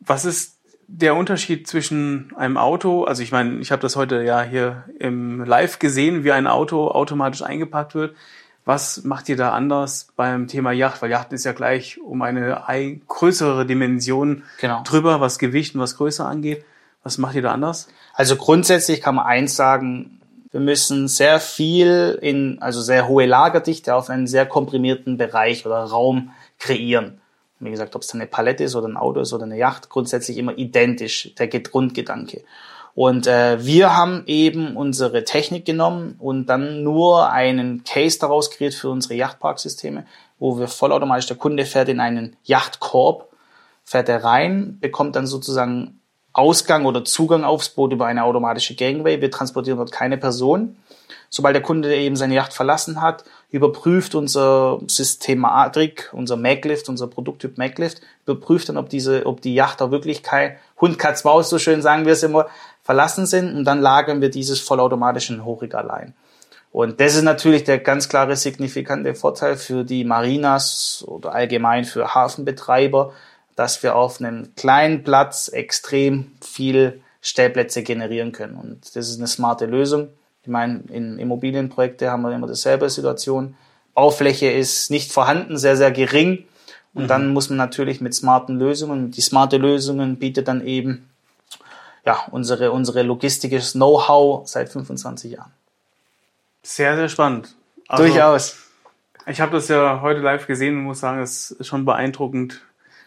was 0.00 0.24
ist 0.24 0.58
der 0.92 1.14
Unterschied 1.14 1.68
zwischen 1.68 2.32
einem 2.36 2.56
Auto, 2.56 3.04
also 3.04 3.22
ich 3.22 3.30
meine, 3.30 3.60
ich 3.60 3.70
habe 3.70 3.80
das 3.80 3.94
heute 3.96 4.22
ja 4.22 4.42
hier 4.42 4.84
im 4.98 5.44
Live 5.44 5.78
gesehen, 5.78 6.24
wie 6.24 6.32
ein 6.32 6.46
Auto 6.46 6.88
automatisch 6.88 7.42
eingepackt 7.42 7.94
wird. 7.94 8.16
Was 8.64 9.04
macht 9.04 9.28
ihr 9.28 9.36
da 9.36 9.52
anders 9.52 10.08
beim 10.16 10.46
Thema 10.46 10.72
Yacht? 10.72 11.00
Weil 11.00 11.10
Yacht 11.10 11.32
ist 11.32 11.44
ja 11.44 11.52
gleich 11.52 12.00
um 12.00 12.22
eine 12.22 12.62
größere 13.08 13.66
Dimension 13.66 14.42
genau. 14.60 14.82
drüber, 14.82 15.20
was 15.20 15.38
Gewicht 15.38 15.74
und 15.74 15.80
was 15.80 15.96
Größe 15.96 16.24
angeht. 16.24 16.64
Was 17.02 17.18
macht 17.18 17.34
ihr 17.34 17.42
da 17.42 17.52
anders? 17.52 17.88
Also 18.14 18.36
grundsätzlich 18.36 19.00
kann 19.00 19.14
man 19.14 19.26
eins 19.26 19.56
sagen, 19.56 20.20
wir 20.50 20.60
müssen 20.60 21.08
sehr 21.08 21.40
viel 21.40 22.18
in, 22.20 22.60
also 22.60 22.80
sehr 22.82 23.08
hohe 23.08 23.26
Lagerdichte 23.26 23.94
auf 23.94 24.10
einen 24.10 24.26
sehr 24.26 24.46
komprimierten 24.46 25.16
Bereich 25.16 25.64
oder 25.64 25.84
Raum 25.84 26.32
kreieren. 26.58 27.20
Wie 27.60 27.70
gesagt, 27.70 27.94
ob 27.94 28.02
es 28.02 28.08
dann 28.08 28.20
eine 28.20 28.28
Palette 28.28 28.64
ist 28.64 28.74
oder 28.74 28.88
ein 28.88 28.96
Auto 28.96 29.20
ist 29.20 29.32
oder 29.32 29.44
eine 29.44 29.58
Yacht, 29.58 29.90
grundsätzlich 29.90 30.38
immer 30.38 30.56
identisch, 30.56 31.34
der 31.36 31.48
Grundgedanke. 31.48 32.42
Und 32.94 33.26
äh, 33.26 33.64
wir 33.64 33.96
haben 33.96 34.24
eben 34.26 34.76
unsere 34.76 35.24
Technik 35.24 35.64
genommen 35.64 36.16
und 36.18 36.46
dann 36.46 36.82
nur 36.82 37.30
einen 37.30 37.84
Case 37.84 38.18
daraus 38.18 38.50
kreiert 38.50 38.74
für 38.74 38.88
unsere 38.88 39.14
Yachtparksysteme, 39.14 40.06
wo 40.38 40.58
wir 40.58 40.68
vollautomatisch, 40.68 41.26
der 41.26 41.36
Kunde 41.36 41.66
fährt 41.66 41.88
in 41.88 42.00
einen 42.00 42.36
Yachtkorb, 42.44 43.28
fährt 43.84 44.08
er 44.08 44.24
rein, 44.24 44.78
bekommt 44.80 45.14
dann 45.14 45.26
sozusagen 45.26 45.99
Ausgang 46.32 46.86
oder 46.86 47.04
Zugang 47.04 47.44
aufs 47.44 47.70
Boot 47.70 47.92
über 47.92 48.06
eine 48.06 48.24
automatische 48.24 48.74
Gangway. 48.74 49.20
Wir 49.20 49.30
transportieren 49.30 49.78
dort 49.78 49.92
keine 49.92 50.16
Person. 50.16 50.76
Sobald 51.28 51.54
der 51.54 51.62
Kunde 51.62 51.94
eben 51.94 52.16
seine 52.16 52.34
Yacht 52.34 52.52
verlassen 52.52 53.00
hat, 53.00 53.24
überprüft 53.50 54.16
unser 54.16 54.80
Systematik, 54.88 56.10
unser 56.12 56.36
Maglift, 56.36 56.88
unser 56.88 57.06
Produkttyp 57.06 57.56
Maglift, 57.56 58.00
überprüft 58.26 58.68
dann, 58.68 58.76
ob 58.76 58.88
diese, 58.88 59.26
ob 59.26 59.40
die 59.40 59.54
Yacht 59.54 59.80
auch 59.80 59.92
wirklich 59.92 60.24
kein 60.24 60.56
Hund, 60.80 60.98
Katz, 60.98 61.22
Maus, 61.22 61.48
so 61.48 61.58
schön 61.58 61.82
sagen 61.82 62.04
wir 62.04 62.14
es 62.14 62.24
immer, 62.24 62.46
verlassen 62.82 63.26
sind 63.26 63.54
und 63.54 63.64
dann 63.64 63.80
lagern 63.80 64.20
wir 64.20 64.30
dieses 64.30 64.60
vollautomatisch 64.60 65.30
in 65.30 65.44
Hochregal 65.44 65.90
ein. 65.90 66.14
Und 66.72 67.00
das 67.00 67.16
ist 67.16 67.22
natürlich 67.22 67.64
der 67.64 67.78
ganz 67.78 68.08
klare 68.08 68.36
signifikante 68.36 69.14
Vorteil 69.14 69.56
für 69.56 69.84
die 69.84 70.04
Marinas 70.04 71.04
oder 71.06 71.32
allgemein 71.32 71.84
für 71.84 72.14
Hafenbetreiber, 72.14 73.12
dass 73.60 73.82
wir 73.82 73.94
auf 73.94 74.20
einem 74.20 74.54
kleinen 74.54 75.04
Platz 75.04 75.48
extrem 75.48 76.32
viel 76.40 77.02
Stellplätze 77.20 77.82
generieren 77.82 78.32
können. 78.32 78.54
Und 78.54 78.96
das 78.96 79.10
ist 79.10 79.18
eine 79.18 79.26
smarte 79.26 79.66
Lösung. 79.66 80.08
Ich 80.40 80.48
meine, 80.48 80.80
in 80.88 81.18
Immobilienprojekte 81.18 82.10
haben 82.10 82.22
wir 82.22 82.34
immer 82.34 82.46
dieselbe 82.46 82.88
Situation. 82.88 83.54
Baufläche 83.92 84.50
ist 84.50 84.90
nicht 84.90 85.12
vorhanden, 85.12 85.58
sehr, 85.58 85.76
sehr 85.76 85.90
gering. 85.90 86.46
Und 86.94 87.02
mhm. 87.02 87.08
dann 87.08 87.34
muss 87.34 87.50
man 87.50 87.58
natürlich 87.58 88.00
mit 88.00 88.14
smarten 88.14 88.58
Lösungen, 88.58 89.10
die 89.10 89.20
smarte 89.20 89.58
Lösungen 89.58 90.18
bietet 90.18 90.48
dann 90.48 90.66
eben 90.66 91.10
ja, 92.06 92.18
unsere, 92.30 92.72
unsere 92.72 93.02
logistisches 93.02 93.72
Know-how 93.72 94.48
seit 94.48 94.70
25 94.70 95.32
Jahren. 95.32 95.52
Sehr, 96.62 96.96
sehr 96.96 97.10
spannend. 97.10 97.54
Also, 97.88 98.04
Durchaus. 98.04 98.56
Ich 99.26 99.42
habe 99.42 99.52
das 99.52 99.68
ja 99.68 100.00
heute 100.00 100.20
live 100.20 100.46
gesehen 100.46 100.78
und 100.78 100.84
muss 100.84 101.00
sagen, 101.00 101.20
es 101.20 101.50
ist 101.50 101.66
schon 101.66 101.84
beeindruckend, 101.84 102.62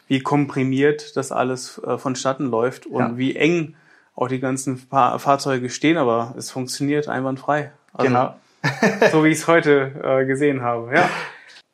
wie 0.07 0.19
komprimiert 0.19 1.15
das 1.15 1.31
alles 1.31 1.79
äh, 1.79 1.97
vonstatten 1.97 2.45
läuft 2.45 2.85
und 2.85 2.99
ja. 2.99 3.17
wie 3.17 3.35
eng 3.35 3.75
auch 4.15 4.27
die 4.27 4.39
ganzen 4.39 4.77
Fahr 4.77 5.17
Fahrzeuge 5.19 5.69
stehen, 5.69 5.97
aber 5.97 6.35
es 6.37 6.51
funktioniert 6.51 7.07
einwandfrei. 7.07 7.71
Also, 7.93 8.07
genau. 8.07 8.35
so 9.11 9.23
wie 9.23 9.29
ich 9.29 9.39
es 9.39 9.47
heute 9.47 9.91
äh, 10.03 10.25
gesehen 10.25 10.61
habe. 10.61 10.95
Ja. 10.95 11.09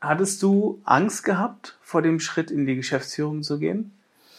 Hattest 0.01 0.41
du 0.41 0.81
Angst 0.85 1.23
gehabt, 1.25 1.77
vor 1.81 2.01
dem 2.01 2.19
Schritt 2.19 2.51
in 2.51 2.65
die 2.65 2.75
Geschäftsführung 2.75 3.43
zu 3.43 3.59
gehen? 3.59 3.91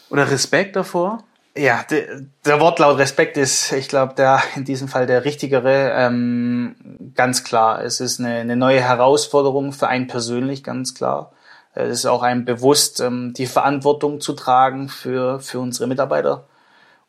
Oder 0.09 0.29
Respekt 0.29 0.75
davor? 0.75 1.23
Ja, 1.55 1.83
de, 1.83 2.25
der 2.45 2.59
Wortlaut 2.59 2.97
Respekt 2.97 3.37
ist, 3.37 3.73
ich 3.73 3.89
glaube, 3.89 4.13
der 4.15 4.41
in 4.55 4.63
diesem 4.63 4.87
Fall 4.87 5.05
der 5.05 5.25
richtigere. 5.25 5.91
Ähm, 5.95 6.75
ganz 7.15 7.43
klar, 7.43 7.83
es 7.83 7.99
ist 7.99 8.19
eine, 8.19 8.35
eine 8.35 8.55
neue 8.55 8.81
Herausforderung 8.81 9.73
für 9.73 9.87
einen 9.87 10.07
persönlich, 10.07 10.63
ganz 10.63 10.93
klar. 10.93 11.33
Es 11.73 11.99
ist 11.99 12.05
auch 12.05 12.21
einem 12.21 12.45
bewusst, 12.45 12.99
ähm, 12.99 13.33
die 13.33 13.45
Verantwortung 13.45 14.19
zu 14.19 14.33
tragen 14.33 14.89
für, 14.89 15.39
für 15.39 15.59
unsere 15.59 15.87
Mitarbeiter 15.87 16.45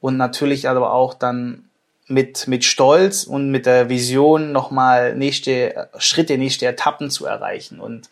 und 0.01 0.17
natürlich 0.17 0.69
aber 0.69 0.93
auch 0.93 1.15
dann 1.15 1.65
mit, 2.09 2.49
mit 2.49 2.65
Stolz 2.65 3.25
und 3.25 3.51
mit 3.51 3.67
der 3.67 3.89
Vision 3.89 4.53
nochmal 4.53 5.15
nächste 5.17 5.89
Schritte, 5.99 6.39
nächste 6.39 6.67
Etappen 6.67 7.11
zu 7.11 7.27
erreichen. 7.27 7.81
Und 7.81 8.11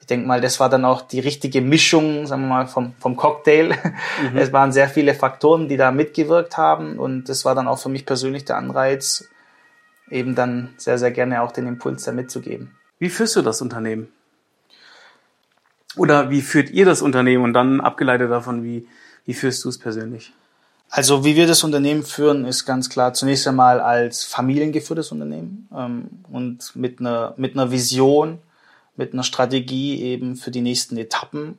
ich 0.00 0.06
denke 0.06 0.26
mal, 0.26 0.40
das 0.40 0.60
war 0.60 0.68
dann 0.68 0.84
auch 0.84 1.02
die 1.02 1.20
richtige 1.20 1.60
Mischung, 1.60 2.26
sagen 2.26 2.42
wir 2.42 2.48
mal, 2.48 2.66
vom, 2.66 2.94
vom 2.98 3.16
Cocktail. 3.16 3.68
Mhm. 3.68 4.36
Es 4.36 4.52
waren 4.52 4.72
sehr 4.72 4.88
viele 4.88 5.14
Faktoren, 5.14 5.68
die 5.68 5.76
da 5.76 5.90
mitgewirkt 5.90 6.56
haben 6.56 6.98
und 6.98 7.28
das 7.28 7.44
war 7.44 7.54
dann 7.54 7.68
auch 7.68 7.78
für 7.78 7.88
mich 7.88 8.06
persönlich 8.06 8.44
der 8.44 8.56
Anreiz, 8.56 9.28
eben 10.10 10.34
dann 10.34 10.74
sehr, 10.76 10.98
sehr 10.98 11.10
gerne 11.10 11.42
auch 11.42 11.52
den 11.52 11.66
Impuls 11.66 12.04
da 12.04 12.12
mitzugeben. 12.12 12.76
Wie 12.98 13.08
führst 13.08 13.36
du 13.36 13.42
das 13.42 13.62
Unternehmen? 13.62 14.08
Oder 15.96 16.30
wie 16.30 16.42
führt 16.42 16.70
ihr 16.70 16.84
das 16.84 17.02
Unternehmen 17.02 17.44
und 17.44 17.52
dann 17.52 17.80
abgeleitet 17.80 18.30
davon, 18.30 18.64
wie, 18.64 18.86
wie 19.26 19.34
führst 19.34 19.64
du 19.64 19.68
es 19.68 19.78
persönlich? 19.78 20.32
Also 20.94 21.24
wie 21.24 21.36
wir 21.36 21.46
das 21.46 21.64
Unternehmen 21.64 22.02
führen, 22.02 22.44
ist 22.44 22.66
ganz 22.66 22.90
klar 22.90 23.14
zunächst 23.14 23.48
einmal 23.48 23.80
als 23.80 24.24
familiengeführtes 24.24 25.10
Unternehmen 25.10 25.68
ähm, 25.74 26.04
und 26.30 26.76
mit 26.76 27.00
einer, 27.00 27.32
mit 27.38 27.54
einer 27.54 27.70
Vision, 27.70 28.38
mit 28.96 29.14
einer 29.14 29.22
Strategie 29.22 30.02
eben 30.02 30.36
für 30.36 30.50
die 30.50 30.60
nächsten 30.60 30.98
Etappen. 30.98 31.56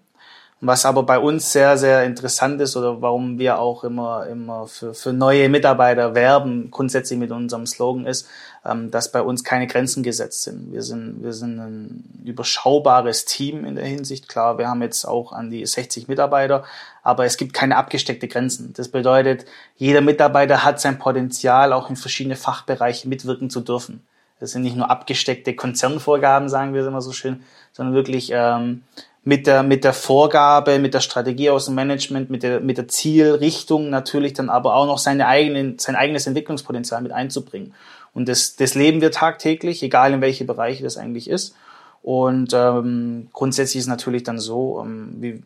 Was 0.65 0.85
aber 0.85 1.03
bei 1.03 1.19
uns 1.19 1.51
sehr, 1.51 1.77
sehr 1.77 2.05
interessant 2.05 2.61
ist 2.61 2.77
oder 2.77 3.01
warum 3.01 3.37
wir 3.37 3.59
auch 3.59 3.83
immer, 3.83 4.27
immer 4.27 4.65
für, 4.65 4.93
für 4.93 5.11
neue 5.11 5.49
Mitarbeiter 5.49 6.15
werben, 6.15 6.71
grundsätzlich 6.71 7.19
mit 7.19 7.31
unserem 7.31 7.65
Slogan 7.65 8.05
ist, 8.05 8.29
ähm, 8.63 8.89
dass 8.89 9.11
bei 9.11 9.21
uns 9.21 9.43
keine 9.43 9.67
Grenzen 9.67 10.03
gesetzt 10.03 10.43
sind. 10.43 10.71
Wir 10.71 10.81
sind, 10.81 11.21
wir 11.21 11.33
sind 11.33 11.59
ein 11.59 12.21
überschaubares 12.23 13.25
Team 13.25 13.65
in 13.65 13.75
der 13.75 13.83
Hinsicht. 13.83 14.29
Klar, 14.29 14.57
wir 14.57 14.69
haben 14.69 14.81
jetzt 14.81 15.03
auch 15.03 15.33
an 15.33 15.49
die 15.49 15.65
60 15.65 16.07
Mitarbeiter, 16.07 16.63
aber 17.03 17.25
es 17.25 17.35
gibt 17.35 17.51
keine 17.51 17.75
abgesteckte 17.75 18.29
Grenzen. 18.29 18.71
Das 18.71 18.87
bedeutet, 18.87 19.43
jeder 19.75 19.99
Mitarbeiter 19.99 20.63
hat 20.63 20.79
sein 20.79 20.97
Potenzial, 20.97 21.73
auch 21.73 21.89
in 21.89 21.97
verschiedene 21.97 22.37
Fachbereiche 22.37 23.09
mitwirken 23.09 23.49
zu 23.49 23.59
dürfen. 23.59 24.07
Das 24.39 24.51
sind 24.51 24.61
nicht 24.61 24.77
nur 24.77 24.89
abgesteckte 24.89 25.57
Konzernvorgaben, 25.57 26.47
sagen 26.47 26.73
wir 26.73 26.83
es 26.83 26.87
immer 26.87 27.01
so 27.01 27.11
schön, 27.11 27.43
sondern 27.73 27.95
wirklich 27.95 28.31
ähm, 28.33 28.83
mit 29.25 29.47
der, 29.47 29.63
mit 29.63 29.83
der 29.83 29.93
Vorgabe, 29.93 30.79
mit 30.79 30.93
der 30.93 30.99
Strategie 30.99 31.49
aus 31.49 31.65
dem 31.65 31.75
Management, 31.75 32.29
mit 32.29 32.43
der, 32.43 32.59
mit 32.59 32.77
der 32.77 32.87
Zielrichtung 32.87 33.89
natürlich 33.89 34.33
dann 34.33 34.49
aber 34.49 34.75
auch 34.75 34.85
noch 34.85 34.97
seine 34.97 35.27
eigenen, 35.27 35.79
sein 35.79 35.95
eigenes 35.95 36.27
Entwicklungspotenzial 36.27 37.01
mit 37.01 37.11
einzubringen. 37.11 37.73
Und 38.13 38.27
das, 38.27 38.55
das 38.55 38.75
leben 38.75 39.01
wir 39.01 39.11
tagtäglich, 39.11 39.81
egal 39.81 40.13
in 40.13 40.21
welche 40.21 40.45
Bereiche 40.45 40.83
das 40.83 40.97
eigentlich 40.97 41.29
ist. 41.29 41.55
Und 42.01 42.51
ähm, 42.53 43.29
grundsätzlich 43.31 43.79
ist 43.79 43.87
natürlich 43.87 44.23
dann 44.23 44.39
so, 44.39 44.83
ähm, 44.85 45.15
wie, 45.19 45.41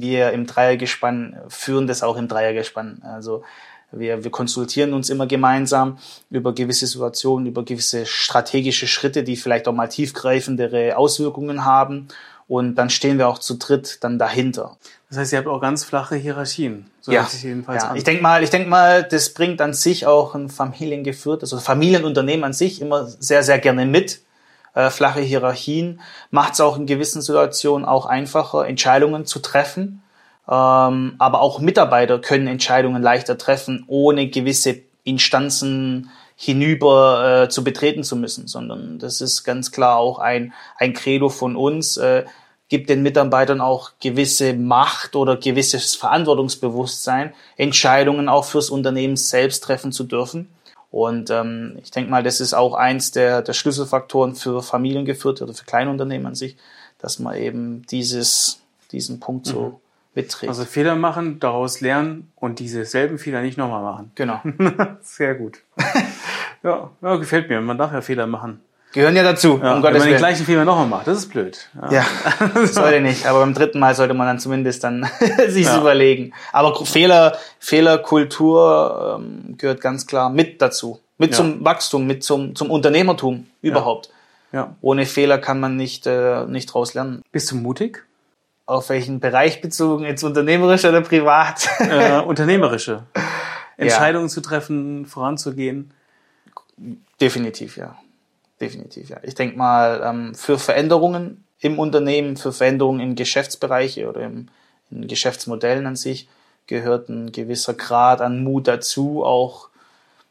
wir 0.00 0.32
im 0.32 0.46
Dreiergespann 0.46 1.36
führen 1.48 1.86
das 1.86 2.02
auch 2.02 2.16
im 2.16 2.28
Dreiergespann. 2.28 3.02
Also 3.02 3.42
wir, 3.90 4.22
wir 4.22 4.30
konsultieren 4.30 4.92
uns 4.92 5.10
immer 5.10 5.26
gemeinsam 5.26 5.98
über 6.30 6.54
gewisse 6.54 6.86
Situationen, 6.86 7.46
über 7.46 7.64
gewisse 7.64 8.06
strategische 8.06 8.86
Schritte, 8.86 9.24
die 9.24 9.36
vielleicht 9.36 9.66
auch 9.66 9.72
mal 9.72 9.88
tiefgreifendere 9.88 10.96
Auswirkungen 10.96 11.64
haben. 11.64 12.08
Und 12.48 12.76
dann 12.76 12.88
stehen 12.90 13.18
wir 13.18 13.28
auch 13.28 13.38
zu 13.38 13.54
dritt 13.58 14.02
dann 14.02 14.18
dahinter. 14.18 14.76
Das 15.10 15.18
heißt, 15.18 15.32
ihr 15.32 15.38
habt 15.38 15.48
auch 15.48 15.60
ganz 15.60 15.84
flache 15.84 16.16
Hierarchien. 16.16 16.90
So 17.00 17.12
ja, 17.12 17.28
jedenfalls 17.42 17.82
ja. 17.82 17.90
An. 17.90 17.96
ich 17.96 18.04
denke 18.04 18.22
mal, 18.22 18.42
ich 18.42 18.50
denke 18.50 18.68
mal, 18.68 19.02
das 19.02 19.34
bringt 19.34 19.60
an 19.60 19.74
sich 19.74 20.06
auch 20.06 20.34
ein 20.34 20.48
familiengeführtes, 20.48 21.52
also 21.52 21.62
Familienunternehmen 21.62 22.44
an 22.44 22.52
sich 22.54 22.80
immer 22.80 23.04
sehr, 23.06 23.42
sehr 23.42 23.58
gerne 23.58 23.86
mit. 23.86 24.22
Äh, 24.74 24.90
flache 24.90 25.20
Hierarchien 25.20 26.00
macht 26.30 26.54
es 26.54 26.60
auch 26.60 26.78
in 26.78 26.86
gewissen 26.86 27.22
Situationen 27.22 27.86
auch 27.86 28.06
einfacher, 28.06 28.66
Entscheidungen 28.66 29.26
zu 29.26 29.40
treffen 29.40 30.02
ähm, 30.48 31.14
aber 31.18 31.42
auch 31.42 31.60
Mitarbeiter 31.60 32.18
können 32.18 32.46
Entscheidungen 32.46 33.02
leichter 33.02 33.36
treffen, 33.36 33.84
ohne 33.86 34.28
gewisse 34.28 34.76
Instanzen 35.04 36.10
hinüber 36.40 37.42
äh, 37.42 37.48
zu 37.48 37.64
betreten 37.64 38.04
zu 38.04 38.14
müssen, 38.14 38.46
sondern 38.46 39.00
das 39.00 39.20
ist 39.20 39.42
ganz 39.42 39.72
klar 39.72 39.96
auch 39.96 40.20
ein, 40.20 40.52
ein 40.76 40.92
Credo 40.92 41.30
von 41.30 41.56
uns, 41.56 41.96
äh, 41.96 42.24
gibt 42.68 42.88
den 42.88 43.02
Mitarbeitern 43.02 43.60
auch 43.60 43.90
gewisse 44.00 44.54
Macht 44.54 45.16
oder 45.16 45.36
gewisses 45.36 45.96
Verantwortungsbewusstsein, 45.96 47.34
Entscheidungen 47.56 48.28
auch 48.28 48.44
fürs 48.44 48.70
Unternehmen 48.70 49.16
selbst 49.16 49.64
treffen 49.64 49.90
zu 49.90 50.04
dürfen. 50.04 50.48
Und 50.92 51.28
ähm, 51.30 51.76
ich 51.82 51.90
denke 51.90 52.08
mal, 52.08 52.22
das 52.22 52.40
ist 52.40 52.54
auch 52.54 52.74
eins 52.74 53.10
der, 53.10 53.42
der 53.42 53.52
Schlüsselfaktoren 53.52 54.36
für 54.36 54.62
Familiengeführte 54.62 55.42
oder 55.42 55.54
für 55.54 55.64
Kleinunternehmen 55.64 56.28
an 56.28 56.34
sich, 56.36 56.56
dass 56.98 57.18
man 57.18 57.34
eben 57.34 57.84
dieses, 57.90 58.60
diesen 58.92 59.18
Punkt 59.18 59.46
so 59.46 59.60
mhm 59.60 59.76
mitträgt. 60.18 60.48
Also 60.48 60.64
Fehler 60.64 60.96
machen, 60.96 61.40
daraus 61.40 61.80
lernen 61.80 62.32
und 62.36 62.58
diese 62.58 62.84
selben 62.84 63.18
Fehler 63.18 63.40
nicht 63.42 63.56
nochmal 63.56 63.82
machen. 63.82 64.10
Genau. 64.14 64.40
Sehr 65.02 65.34
gut. 65.34 65.62
ja, 66.62 66.90
ja, 67.00 67.16
gefällt 67.16 67.48
mir. 67.48 67.60
Man 67.60 67.78
darf 67.78 67.92
ja 67.92 68.00
Fehler 68.00 68.26
machen. 68.26 68.60
Gehören 68.92 69.14
ja 69.16 69.22
dazu. 69.22 69.60
Ja, 69.62 69.76
um 69.76 69.82
wenn 69.82 69.92
man 69.92 70.08
den 70.08 70.16
gleichen 70.16 70.46
Fehler 70.46 70.64
nochmal 70.64 70.86
macht, 70.86 71.06
das 71.06 71.18
ist 71.18 71.28
blöd. 71.28 71.68
Ja, 71.90 71.92
ja 71.92 72.66
sollte 72.66 73.00
nicht. 73.00 73.26
Aber 73.26 73.40
beim 73.40 73.52
dritten 73.52 73.78
Mal 73.78 73.94
sollte 73.94 74.14
man 74.14 74.26
dann 74.26 74.38
zumindest 74.38 74.82
dann 74.82 75.06
sich 75.48 75.66
ja. 75.66 75.78
überlegen. 75.78 76.32
Aber 76.52 76.74
Fehler, 76.86 77.36
Fehlerkultur 77.58 79.18
ähm, 79.20 79.56
gehört 79.58 79.82
ganz 79.82 80.06
klar 80.06 80.30
mit 80.30 80.62
dazu. 80.62 81.00
Mit 81.18 81.34
zum 81.34 81.64
Wachstum, 81.64 82.06
mit 82.06 82.22
zum, 82.22 82.54
zum 82.54 82.70
Unternehmertum 82.70 83.46
überhaupt. 83.60 84.10
Ja. 84.52 84.76
Ohne 84.80 85.04
Fehler 85.04 85.38
kann 85.38 85.60
man 85.60 85.76
nicht, 85.76 86.06
äh, 86.06 86.46
nicht 86.46 86.72
draus 86.72 86.94
lernen. 86.94 87.22
Bist 87.32 87.50
du 87.50 87.56
mutig? 87.56 88.06
Auf 88.66 88.88
welchen 88.88 89.18
Bereich 89.18 89.60
bezogen? 89.60 90.04
Jetzt 90.04 90.22
unternehmerisch 90.22 90.84
oder 90.84 91.00
privat? 91.00 91.68
Äh, 91.80 92.20
unternehmerische. 92.20 93.02
Entscheidungen 93.76 94.28
zu 94.28 94.40
treffen, 94.40 95.06
voranzugehen. 95.06 95.92
Definitiv, 97.20 97.76
ja. 97.76 97.96
Definitiv, 98.60 99.10
ja. 99.10 99.18
Ich 99.22 99.34
denke 99.34 99.56
mal, 99.56 100.02
ähm, 100.04 100.34
für 100.34 100.58
Veränderungen 100.58 101.44
im 101.60 101.78
Unternehmen, 101.78 102.36
für 102.36 102.52
Veränderungen 102.52 103.00
in 103.00 103.14
Geschäftsbereiche 103.14 104.08
oder 104.08 104.22
im, 104.22 104.48
in 104.90 105.06
Geschäftsmodellen 105.06 105.86
an 105.86 105.96
sich 105.96 106.28
gehört 106.66 107.08
ein 107.08 107.32
gewisser 107.32 107.74
Grad 107.74 108.20
an 108.20 108.44
Mut 108.44 108.68
dazu, 108.68 109.24
auch 109.24 109.68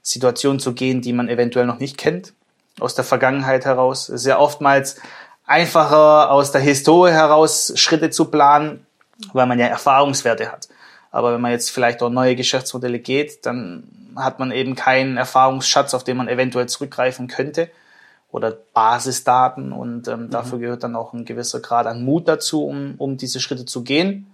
Situationen 0.01 0.59
zu 0.59 0.73
gehen, 0.73 1.01
die 1.01 1.11
man 1.11 1.27
eventuell 1.27 1.65
noch 1.65 1.79
nicht 1.79 1.97
kennt, 1.97 2.33
aus 2.79 2.95
der 2.95 3.03
Vergangenheit 3.03 3.65
heraus. 3.65 4.07
Es 4.07 4.21
ist 4.21 4.27
ja 4.27 4.39
oftmals 4.39 5.01
einfacher, 5.45 6.31
aus 6.31 6.51
der 6.51 6.61
Historie 6.61 7.11
heraus 7.11 7.73
Schritte 7.75 8.09
zu 8.09 8.25
planen, 8.25 8.85
weil 9.33 9.47
man 9.47 9.59
ja 9.59 9.67
Erfahrungswerte 9.67 10.51
hat. 10.51 10.66
Aber 11.17 11.33
wenn 11.33 11.41
man 11.41 11.50
jetzt 11.50 11.71
vielleicht 11.71 12.03
auch 12.03 12.12
neue 12.12 12.36
Geschäftsmodelle 12.36 13.00
geht, 13.00 13.47
dann 13.47 13.86
hat 14.15 14.38
man 14.38 14.51
eben 14.51 14.75
keinen 14.75 15.17
Erfahrungsschatz, 15.17 15.95
auf 15.95 16.03
den 16.03 16.15
man 16.15 16.27
eventuell 16.27 16.67
zurückgreifen 16.67 17.27
könnte 17.27 17.71
oder 18.29 18.51
Basisdaten 18.51 19.71
und 19.71 20.07
ähm, 20.07 20.25
mhm. 20.25 20.29
dafür 20.29 20.59
gehört 20.59 20.83
dann 20.83 20.95
auch 20.95 21.13
ein 21.13 21.25
gewisser 21.25 21.59
Grad 21.59 21.88
an 21.88 22.05
Mut 22.05 22.27
dazu, 22.27 22.67
um, 22.67 22.93
um 23.00 23.17
diese 23.17 23.39
Schritte 23.39 23.65
zu 23.65 23.83
gehen. 23.83 24.31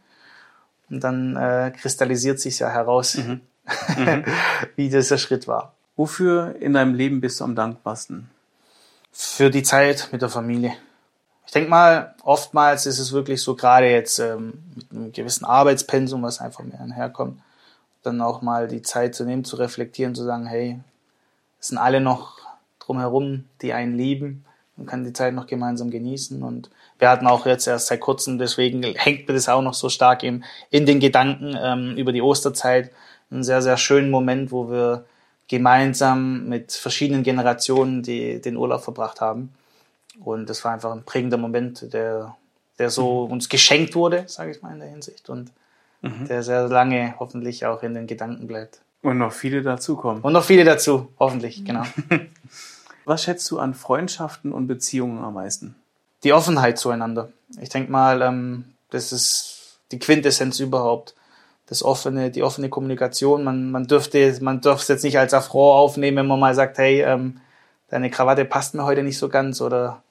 Und 0.89 1.05
dann 1.05 1.37
äh, 1.37 1.71
kristallisiert 1.71 2.41
sich 2.41 2.59
ja 2.59 2.67
heraus, 2.67 3.15
mhm. 3.15 3.39
Mhm. 3.97 4.25
wie 4.75 4.89
dieser 4.89 5.17
Schritt 5.17 5.47
war. 5.47 5.71
Wofür 5.95 6.57
in 6.59 6.73
deinem 6.73 6.95
Leben 6.95 7.21
bist 7.21 7.39
du 7.39 7.45
am 7.45 7.55
dankbarsten? 7.55 8.29
Für 9.13 9.49
die 9.49 9.63
Zeit 9.63 10.09
mit 10.11 10.21
der 10.21 10.27
Familie. 10.27 10.73
Ich 11.45 11.51
denke 11.51 11.69
mal, 11.69 12.15
oftmals 12.23 12.85
ist 12.85 12.99
es 12.99 13.11
wirklich 13.11 13.41
so, 13.41 13.55
gerade 13.55 13.89
jetzt 13.89 14.19
ähm, 14.19 14.53
mit 14.75 14.91
einem 14.91 15.11
gewissen 15.11 15.45
Arbeitspensum, 15.45 16.23
was 16.23 16.39
einfach 16.39 16.63
mehr 16.63 16.79
herkommt, 16.95 17.39
dann 18.01 18.21
auch 18.21 18.41
mal 18.41 18.67
die 18.67 18.81
Zeit 18.81 19.15
zu 19.15 19.23
nehmen, 19.23 19.43
zu 19.43 19.55
reflektieren, 19.55 20.15
zu 20.15 20.23
sagen, 20.23 20.45
hey, 20.45 20.79
es 21.59 21.67
sind 21.67 21.77
alle 21.77 22.01
noch 22.01 22.39
drumherum, 22.79 23.45
die 23.61 23.73
einen 23.73 23.95
lieben. 23.95 24.45
Man 24.75 24.87
kann 24.87 25.03
die 25.03 25.13
Zeit 25.13 25.33
noch 25.33 25.47
gemeinsam 25.47 25.91
genießen. 25.91 26.41
Und 26.41 26.69
wir 26.99 27.09
hatten 27.09 27.27
auch 27.27 27.45
jetzt 27.45 27.67
erst 27.67 27.87
seit 27.87 27.99
kurzem, 27.99 28.37
deswegen 28.37 28.81
hängt 28.83 29.27
mir 29.27 29.33
das 29.33 29.49
auch 29.49 29.61
noch 29.61 29.73
so 29.73 29.89
stark 29.89 30.23
im, 30.23 30.43
in 30.69 30.85
den 30.85 30.99
Gedanken 30.99 31.55
ähm, 31.61 31.95
über 31.97 32.11
die 32.11 32.21
Osterzeit, 32.21 32.91
einen 33.29 33.43
sehr, 33.43 33.61
sehr 33.61 33.77
schönen 33.77 34.09
Moment, 34.09 34.51
wo 34.51 34.69
wir 34.69 35.05
gemeinsam 35.47 36.47
mit 36.47 36.71
verschiedenen 36.71 37.23
Generationen 37.23 38.03
die, 38.03 38.41
den 38.41 38.57
Urlaub 38.57 38.83
verbracht 38.83 39.21
haben. 39.21 39.53
Und 40.19 40.49
das 40.49 40.63
war 40.63 40.73
einfach 40.73 40.91
ein 40.91 41.03
prägender 41.03 41.37
Moment, 41.37 41.93
der, 41.93 42.35
der 42.79 42.89
so 42.89 43.25
mhm. 43.25 43.33
uns 43.33 43.49
geschenkt 43.49 43.95
wurde, 43.95 44.25
sage 44.27 44.51
ich 44.51 44.61
mal 44.61 44.73
in 44.73 44.79
der 44.79 44.89
Hinsicht. 44.89 45.29
Und 45.29 45.51
mhm. 46.01 46.27
der 46.27 46.43
sehr 46.43 46.67
lange 46.67 47.15
hoffentlich 47.19 47.65
auch 47.65 47.83
in 47.83 47.93
den 47.93 48.07
Gedanken 48.07 48.47
bleibt. 48.47 48.81
Und 49.01 49.17
noch 49.17 49.33
viele 49.33 49.61
dazukommen. 49.61 50.21
Und 50.21 50.33
noch 50.33 50.45
viele 50.45 50.63
dazu, 50.63 51.09
hoffentlich, 51.19 51.65
genau. 51.65 51.83
Was 53.05 53.23
schätzt 53.23 53.51
du 53.51 53.59
an 53.59 53.73
Freundschaften 53.73 54.53
und 54.53 54.67
Beziehungen 54.67 55.23
am 55.23 55.33
meisten? 55.33 55.75
Die 56.23 56.31
Offenheit 56.31 56.77
zueinander. 56.77 57.29
Ich 57.59 57.67
denke 57.67 57.91
mal, 57.91 58.21
ähm, 58.21 58.63
das 58.91 59.11
ist 59.11 59.79
die 59.91 59.99
Quintessenz 59.99 60.59
überhaupt. 60.59 61.15
Das 61.65 61.83
offene, 61.83 62.31
die 62.31 62.43
offene 62.43 62.69
Kommunikation. 62.69 63.43
Man, 63.43 63.71
man 63.71 63.87
dürfte, 63.87 64.37
man 64.41 64.61
dürfte 64.61 64.83
es 64.83 64.87
jetzt 64.87 65.03
nicht 65.03 65.19
als 65.19 65.33
Affront 65.33 65.75
aufnehmen, 65.75 66.17
wenn 66.17 66.27
man 66.27 66.39
mal 66.39 66.55
sagt, 66.55 66.77
hey, 66.77 67.01
ähm, 67.01 67.41
deine 67.89 68.09
Krawatte 68.09 68.45
passt 68.45 68.73
mir 68.75 68.85
heute 68.85 69.03
nicht 69.03 69.17
so 69.17 69.29
ganz 69.29 69.61
oder 69.61 70.01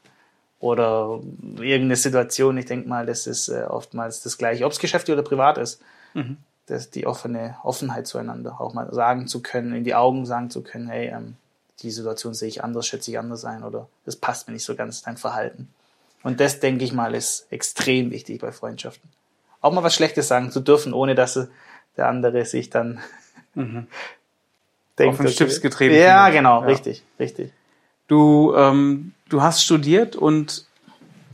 oder 0.63 1.19
irgendeine 1.57 1.97
Situation. 1.97 2.57
Ich 2.57 2.67
denke 2.67 2.89
mal, 2.89 3.05
das 3.05 3.27
ist 3.27 3.49
äh, 3.49 3.65
oftmals 3.65 4.23
das 4.23 4.39
Gleiche, 4.39 4.65
ob 4.65 4.71
es 4.71 4.79
geschäftlich 4.79 5.13
oder 5.13 5.25
privat 5.25 5.59
ist. 5.59 5.83
Mhm. 6.15 6.37
Das, 6.67 6.89
die 6.89 7.05
offene 7.05 7.57
Offenheit 7.65 8.07
zueinander, 8.07 8.61
auch 8.61 8.73
mal 8.73 8.95
sagen 8.95 9.27
zu 9.27 9.43
können, 9.43 9.75
in 9.75 9.83
die 9.83 9.97
Augen 9.97 10.25
sagen 10.25 10.51
zu 10.51 10.63
können, 10.63 10.89
hey, 10.89 11.09
ähm, 11.09 11.35
die 11.81 11.91
Situation 11.91 12.33
sehe 12.33 12.49
ich 12.49 12.63
anders, 12.63 12.87
schätze 12.87 13.11
ich 13.11 13.19
anders 13.19 13.45
ein 13.45 13.65
oder 13.65 13.89
das 14.05 14.15
passt 14.15 14.47
mir 14.47 14.55
nicht 14.55 14.65
so 14.65 14.77
ganz, 14.77 15.03
dein 15.03 15.17
Verhalten. 15.17 15.69
Und 16.23 16.39
das, 16.39 16.61
denke 16.61 16.85
ich 16.85 16.93
mal, 16.93 17.15
ist 17.17 17.49
extrem 17.51 18.13
wichtig 18.13 18.41
bei 18.41 18.53
Freundschaften. 18.53 19.11
Auch 19.61 19.73
mal 19.73 19.83
was 19.83 19.95
Schlechtes 19.97 20.29
sagen 20.29 20.53
zu 20.53 20.61
dürfen, 20.61 20.93
ohne 20.93 21.17
dass 21.17 21.49
der 21.97 22.09
andere 22.09 22.45
sich 22.45 22.71
dann 22.71 23.01
mhm. 23.55 23.89
denkt. 24.99 25.15
Auf 25.15 25.25
den 25.25 25.33
Stips 25.33 25.61
getrieben. 25.61 25.97
Ja, 25.97 26.31
genau, 26.31 26.61
ja. 26.61 26.67
richtig, 26.67 27.03
richtig. 27.19 27.53
Du, 28.13 28.55
ähm, 28.55 29.15
du 29.31 29.41
hast 29.41 29.65
studiert 29.65 30.17
und 30.17 30.67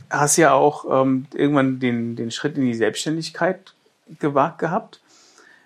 hast 0.09 0.37
ja 0.37 0.53
auch 0.53 0.85
ähm, 0.89 1.25
irgendwann 1.33 1.81
den, 1.81 2.15
den 2.15 2.31
Schritt 2.31 2.57
in 2.57 2.63
die 2.63 2.73
Selbstständigkeit 2.73 3.73
gewagt 4.19 4.59
gehabt. 4.59 5.01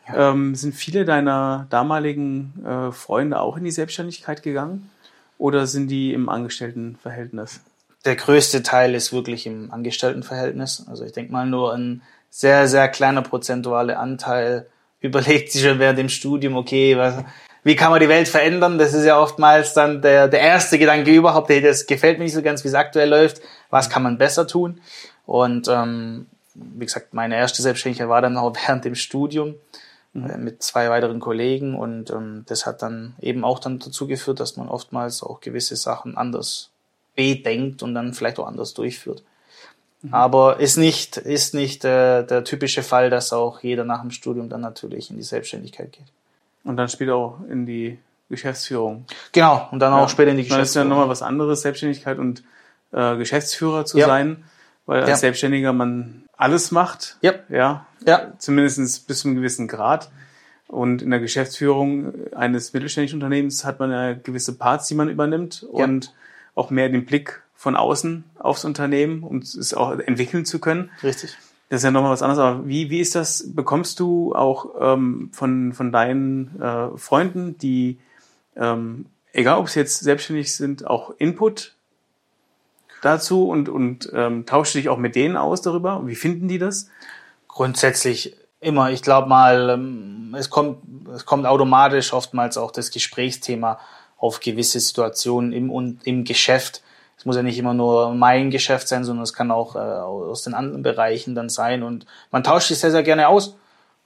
Ja. 0.08 0.32
Ähm, 0.32 0.56
sind 0.56 0.74
viele 0.74 1.06
deiner 1.06 1.68
damaligen 1.70 2.66
äh, 2.66 2.92
Freunde 2.92 3.42
auch 3.42 3.58
in 3.58 3.64
die 3.64 3.70
Selbstständigkeit 3.70 4.42
gegangen 4.42 4.90
oder 5.38 5.68
sind 5.68 5.90
die 5.90 6.14
im 6.14 6.30
Angestelltenverhältnis? 6.30 7.62
Der 8.06 8.16
größte 8.16 8.64
Teil 8.64 8.96
ist 8.96 9.14
wirklich 9.14 9.46
im 9.46 9.72
Angestelltenverhältnis. 9.72 10.84
Also 10.90 11.06
ich 11.06 11.12
denke 11.12 11.32
mal 11.32 11.46
nur 11.46 11.76
ein 11.76 12.02
sehr, 12.32 12.68
sehr 12.68 12.90
kleiner 12.90 13.22
prozentualer 13.22 14.00
Anteil 14.00 14.66
überlegt 15.00 15.52
sich 15.52 15.62
schon 15.62 15.78
während 15.78 16.00
dem 16.00 16.10
Studium, 16.10 16.56
okay, 16.56 16.98
was, 16.98 17.24
wie 17.64 17.76
kann 17.76 17.92
man 17.92 18.00
die 18.00 18.10
Welt 18.10 18.28
verändern? 18.28 18.78
Das 18.78 18.94
ist 18.94 19.06
ja 19.06 19.20
oftmals 19.20 19.74
dann 19.74 20.02
der, 20.02 20.28
der 20.28 20.42
erste 20.42 20.78
Gedanke 20.78 21.12
überhaupt, 21.12 21.50
hey, 21.50 21.62
das 21.62 21.86
gefällt 21.86 22.18
mir 22.18 22.26
nicht 22.26 22.34
so 22.34 22.42
ganz, 22.42 22.64
wie 22.64 22.68
es 22.68 22.74
aktuell 22.74 23.10
läuft. 23.10 23.42
Was 23.70 23.90
kann 23.90 24.04
man 24.04 24.18
besser 24.18 24.48
tun? 24.48 24.82
Und 25.26 25.68
ähm, 25.70 26.28
wie 26.54 26.86
gesagt, 26.86 27.14
meine 27.14 27.36
erste 27.36 27.62
Selbstständigkeit 27.62 28.10
war 28.10 28.22
dann 28.22 28.38
auch 28.38 28.54
während 28.56 28.86
dem 28.86 28.96
Studium 28.96 29.56
mhm. 30.14 30.30
äh, 30.30 30.38
mit 30.38 30.64
zwei 30.64 30.90
weiteren 30.90 31.20
Kollegen 31.20 31.76
und 31.76 32.10
ähm, 32.10 32.44
das 32.48 32.66
hat 32.66 32.82
dann 32.82 33.16
eben 33.22 33.44
auch 33.44 33.60
dann 33.60 33.80
dazu 33.80 34.08
geführt, 34.08 34.40
dass 34.40 34.58
man 34.58 34.68
oftmals 34.68 35.24
auch 35.24 35.40
gewisse 35.40 35.76
Sachen 35.76 36.18
anders 36.18 36.70
bedenkt 37.16 37.84
und 37.84 37.94
dann 37.94 38.14
vielleicht 38.14 38.40
auch 38.40 38.48
anders 38.48 38.74
durchführt. 38.74 39.24
Mhm. 40.02 40.14
Aber 40.14 40.60
ist 40.60 40.78
nicht, 40.78 41.18
ist 41.18 41.54
nicht 41.54 41.86
äh, 41.86 42.24
der 42.24 42.44
typische 42.44 42.84
Fall, 42.84 43.10
dass 43.10 43.34
auch 43.34 43.62
jeder 43.62 43.86
nach 43.86 44.02
dem 44.02 44.12
Studium 44.12 44.50
dann 44.50 44.62
natürlich 44.62 45.10
in 45.10 45.18
die 45.18 45.24
Selbstständigkeit 45.24 45.92
geht. 45.92 46.08
Und 46.64 46.78
dann 46.78 46.88
später 46.88 47.16
auch 47.16 47.42
in 47.50 47.66
die 47.66 48.00
Geschäftsführung. 48.30 49.06
Genau, 49.32 49.68
und 49.72 49.80
dann 49.80 49.94
ja. 49.94 50.04
auch 50.04 50.10
später 50.10 50.32
in 50.32 50.38
die 50.38 50.44
Geschäftsführung. 50.44 50.62
Das 50.62 50.70
ist 50.70 50.76
ja 50.76 50.84
nochmal 50.84 51.10
was 51.10 51.22
anderes, 51.22 51.62
Selbstständigkeit 51.62 52.18
und 52.18 52.44
äh, 52.92 53.18
Geschäftsführer 53.18 53.86
zu 53.86 53.98
ja. 53.98 54.08
sein, 54.08 54.44
weil 54.86 55.02
als 55.02 55.10
ja. 55.10 55.16
Selbstständiger 55.18 55.74
man 55.74 56.24
alles 56.38 56.72
macht. 56.72 57.18
Ja. 57.22 57.34
Ja. 57.50 57.86
ja. 58.06 58.34
Zumindest 58.38 59.08
bis 59.08 59.20
zu 59.20 59.28
einem 59.28 59.38
gewissen 59.38 59.68
Grad. 59.68 60.10
Und 60.68 61.04
in 61.04 61.12
der 61.12 61.20
Geschäftsführung 61.20 62.14
eines 62.34 62.74
mittelständischen 62.74 63.18
Unternehmens 63.18 63.64
hat 63.64 63.80
man 63.80 63.92
ja 63.92 64.14
gewisse 64.14 64.58
Parts, 64.58 64.88
die 64.88 64.96
man 64.96 65.10
übernimmt 65.10 65.64
und 65.64 66.14
auch 66.56 66.72
mehr 66.72 66.90
den 66.90 67.06
Blick 67.06 67.44
von 67.54 67.76
außen 67.76 68.24
aufs 68.40 68.66
Unternehmen, 68.66 69.24
um 69.24 69.38
es 69.38 69.74
auch 69.74 69.92
entwickeln 70.00 70.46
zu 70.46 70.60
können. 70.60 70.90
Richtig. 71.04 71.38
Das 71.74 71.80
ist 71.80 71.86
ja 71.86 71.90
nochmal 71.90 72.12
was 72.12 72.22
anderes, 72.22 72.38
aber 72.38 72.68
wie, 72.68 72.92
wie 72.92 73.00
ist 73.00 73.16
das? 73.16 73.52
Bekommst 73.52 74.00
du 74.00 74.36
auch 74.36 74.76
ähm, 74.80 75.32
von, 75.34 75.74
von 75.74 75.92
deinen 75.92 76.62
äh, 76.62 76.96
Freunden, 77.00 77.58
die, 77.58 77.98
ähm, 78.56 79.08
egal 79.32 79.58
ob 79.58 79.70
sie 79.70 79.80
jetzt 79.80 80.02
selbstständig 80.02 80.54
sind, 80.54 80.86
auch 80.86 81.16
Input 81.18 81.74
dazu 83.02 83.50
und, 83.50 83.70
und 83.70 84.08
ähm, 84.14 84.46
tauschst 84.46 84.76
du 84.76 84.78
dich 84.78 84.90
auch 84.90 85.00
mit 85.00 85.16
denen 85.16 85.36
aus 85.36 85.64
darüber? 85.64 86.06
Wie 86.06 86.14
finden 86.14 86.48
die 86.48 86.60
das? 86.60 86.92
Grundsätzlich 87.48 88.38
immer. 88.60 88.92
Ich 88.92 89.02
glaube 89.02 89.28
mal, 89.28 89.72
ähm, 89.72 90.36
es 90.38 90.52
kommt, 90.52 90.78
es 91.12 91.26
kommt 91.26 91.48
automatisch 91.48 92.14
oftmals 92.14 92.56
auch 92.56 92.70
das 92.70 92.92
Gesprächsthema 92.92 93.80
auf 94.20 94.42
gewisse 94.42 94.80
Situationen 94.80 95.52
im, 95.52 95.98
im 96.04 96.24
Geschäft 96.24 96.84
es 97.24 97.26
muss 97.26 97.38
ja 97.38 97.42
nicht 97.42 97.58
immer 97.58 97.74
nur 97.74 98.14
mein 98.14 98.52
Geschäft 98.52 98.90
sein, 98.90 99.06
sondern 99.06 99.24
es 99.24 99.32
kann 99.32 99.50
auch 99.50 99.78
äh, 99.78 99.80
aus 99.80 100.42
den 100.42 100.54
anderen 100.54 100.84
Bereichen 100.84 101.36
dann 101.36 101.48
sein. 101.48 101.82
Und 101.82 102.06
man 102.32 102.44
tauscht 102.44 102.68
sich 102.68 102.80
sehr, 102.80 102.92
sehr 102.92 103.02
gerne 103.02 103.30
aus. 103.30 103.56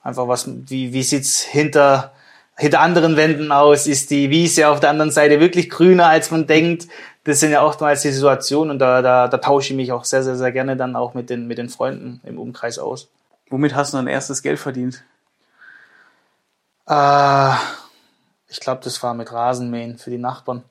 Einfach 0.03 0.27
was, 0.27 0.47
wie, 0.47 0.93
wie 0.93 1.01
sieht's 1.01 1.41
hinter, 1.41 2.11
hinter 2.55 2.79
anderen 2.79 3.15
Wänden 3.15 3.51
aus? 3.51 3.87
Ist 3.87 4.11
die 4.11 4.29
Wiese 4.29 4.67
auf 4.67 4.81
der 4.81 4.91
anderen 4.91 5.09
Seite 5.09 5.39
wirklich 5.39 5.71
grüner, 5.71 6.05
als 6.05 6.29
man 6.29 6.45
denkt? 6.45 6.89
Das 7.23 7.39
sind 7.39 7.49
ja 7.49 7.63
oftmals 7.63 8.03
die 8.03 8.11
Situationen 8.11 8.69
und 8.69 8.77
da, 8.77 9.01
da, 9.01 9.27
da 9.27 9.37
tausche 9.39 9.73
ich 9.73 9.77
mich 9.77 9.91
auch 9.91 10.03
sehr, 10.05 10.21
sehr, 10.21 10.35
sehr 10.35 10.51
gerne 10.51 10.77
dann 10.77 10.95
auch 10.95 11.15
mit 11.15 11.31
den, 11.31 11.47
mit 11.47 11.57
den 11.57 11.69
Freunden 11.69 12.21
im 12.23 12.37
Umkreis 12.37 12.77
aus. 12.77 13.09
Womit 13.49 13.73
hast 13.73 13.93
du 13.93 13.97
dein 13.97 14.05
erstes 14.05 14.43
Geld 14.43 14.59
verdient? 14.59 15.03
Äh, 16.85 17.53
ich 18.47 18.59
glaube, 18.59 18.81
das 18.83 19.01
war 19.01 19.15
mit 19.15 19.31
Rasenmähen 19.31 19.97
für 19.97 20.11
die 20.11 20.19
Nachbarn. 20.19 20.63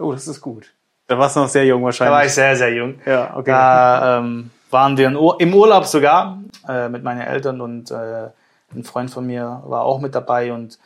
Oh, 0.00 0.10
das 0.10 0.26
ist 0.26 0.40
gut. 0.40 0.72
Da 1.06 1.18
warst 1.18 1.36
du 1.36 1.40
noch 1.40 1.48
sehr 1.48 1.64
jung 1.64 1.82
wahrscheinlich. 1.84 2.12
Da 2.12 2.16
war 2.18 2.26
ich 2.26 2.32
sehr, 2.32 2.56
sehr 2.56 2.74
jung. 2.74 2.96
Ja, 3.06 3.36
okay. 3.36 3.50
Da 3.50 4.18
ähm, 4.18 4.50
waren 4.70 4.96
wir 4.96 5.08
im 5.38 5.54
Urlaub 5.54 5.86
sogar 5.86 6.38
äh, 6.68 6.88
mit 6.88 7.02
meinen 7.02 7.20
Eltern 7.20 7.60
und 7.60 7.90
äh, 7.90 8.28
ein 8.74 8.84
Freund 8.84 9.10
von 9.10 9.26
mir 9.26 9.62
war 9.66 9.82
auch 9.82 10.00
mit 10.00 10.14
dabei 10.14 10.52
und 10.52 10.78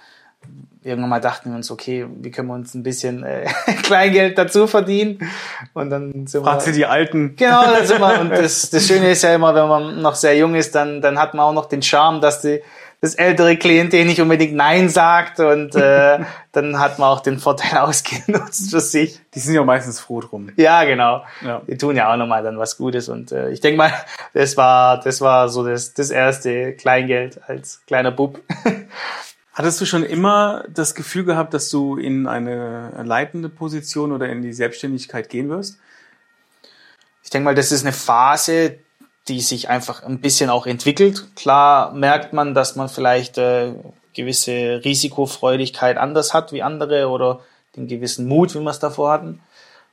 irgendwann 0.82 1.10
mal 1.10 1.20
dachten 1.20 1.50
wir 1.50 1.56
uns, 1.56 1.70
okay, 1.70 2.06
wie 2.08 2.30
können 2.30 2.48
wir 2.48 2.54
uns 2.54 2.74
ein 2.74 2.82
bisschen 2.82 3.22
äh, 3.22 3.46
Kleingeld 3.82 4.38
dazu 4.38 4.66
verdienen? 4.66 5.18
Und 5.74 5.90
dann 5.90 6.26
sind 6.26 6.44
Fragt 6.44 6.66
wir. 6.66 6.72
die 6.72 6.86
Alten. 6.86 7.36
Genau, 7.36 7.62
dann 7.64 7.86
sind 7.86 8.00
wir. 8.00 8.20
Und 8.20 8.30
das, 8.30 8.70
das 8.70 8.86
Schöne 8.86 9.10
ist 9.10 9.22
ja 9.22 9.34
immer, 9.34 9.54
wenn 9.54 9.68
man 9.68 10.00
noch 10.00 10.14
sehr 10.14 10.36
jung 10.36 10.54
ist, 10.54 10.74
dann, 10.74 11.00
dann 11.00 11.18
hat 11.18 11.34
man 11.34 11.44
auch 11.46 11.52
noch 11.52 11.66
den 11.66 11.82
Charme, 11.82 12.20
dass 12.20 12.40
die, 12.42 12.62
das 13.00 13.14
ältere 13.14 13.56
Klientel 13.56 14.04
nicht 14.04 14.20
unbedingt 14.20 14.54
Nein 14.54 14.88
sagt 14.90 15.40
und 15.40 15.74
äh, 15.74 16.18
dann 16.52 16.78
hat 16.78 16.98
man 16.98 17.08
auch 17.08 17.20
den 17.20 17.38
Vorteil 17.38 17.78
ausgenutzt 17.78 18.70
für 18.70 18.80
sich. 18.80 19.20
Die 19.34 19.38
sind 19.38 19.54
ja 19.54 19.64
meistens 19.64 20.00
froh 20.00 20.20
drum. 20.20 20.50
Ja, 20.56 20.84
genau. 20.84 21.24
Ja. 21.42 21.62
Die 21.66 21.78
tun 21.78 21.96
ja 21.96 22.12
auch 22.12 22.16
nochmal 22.16 22.42
dann 22.42 22.58
was 22.58 22.76
Gutes 22.76 23.08
und 23.08 23.32
äh, 23.32 23.50
ich 23.50 23.60
denke 23.60 23.78
mal, 23.78 23.92
das 24.34 24.56
war, 24.56 25.00
das 25.00 25.20
war 25.20 25.48
so 25.48 25.66
das, 25.66 25.94
das 25.94 26.10
erste 26.10 26.74
Kleingeld 26.74 27.40
als 27.46 27.82
kleiner 27.86 28.10
Bub. 28.10 28.40
Hattest 29.52 29.80
du 29.80 29.84
schon 29.84 30.04
immer 30.04 30.64
das 30.68 30.94
Gefühl 30.94 31.24
gehabt, 31.24 31.54
dass 31.54 31.70
du 31.70 31.96
in 31.96 32.26
eine 32.26 33.02
leitende 33.04 33.48
Position 33.48 34.12
oder 34.12 34.28
in 34.28 34.42
die 34.42 34.52
Selbstständigkeit 34.52 35.28
gehen 35.28 35.48
wirst? 35.48 35.78
Ich 37.24 37.30
denke 37.30 37.44
mal, 37.44 37.54
das 37.54 37.72
ist 37.72 37.82
eine 37.82 37.92
Phase, 37.92 38.78
die 39.30 39.40
sich 39.40 39.68
einfach 39.68 40.02
ein 40.02 40.20
bisschen 40.20 40.50
auch 40.50 40.66
entwickelt. 40.66 41.28
Klar 41.36 41.92
merkt 41.92 42.32
man, 42.32 42.54
dass 42.54 42.76
man 42.76 42.88
vielleicht 42.88 43.38
äh, 43.38 43.72
gewisse 44.14 44.82
Risikofreudigkeit 44.84 45.96
anders 45.96 46.34
hat 46.34 46.52
wie 46.52 46.62
andere 46.62 47.08
oder 47.08 47.40
den 47.76 47.86
gewissen 47.86 48.26
Mut, 48.26 48.54
wie 48.54 48.60
wir 48.60 48.70
es 48.70 48.80
davor 48.80 49.12
hatten. 49.12 49.40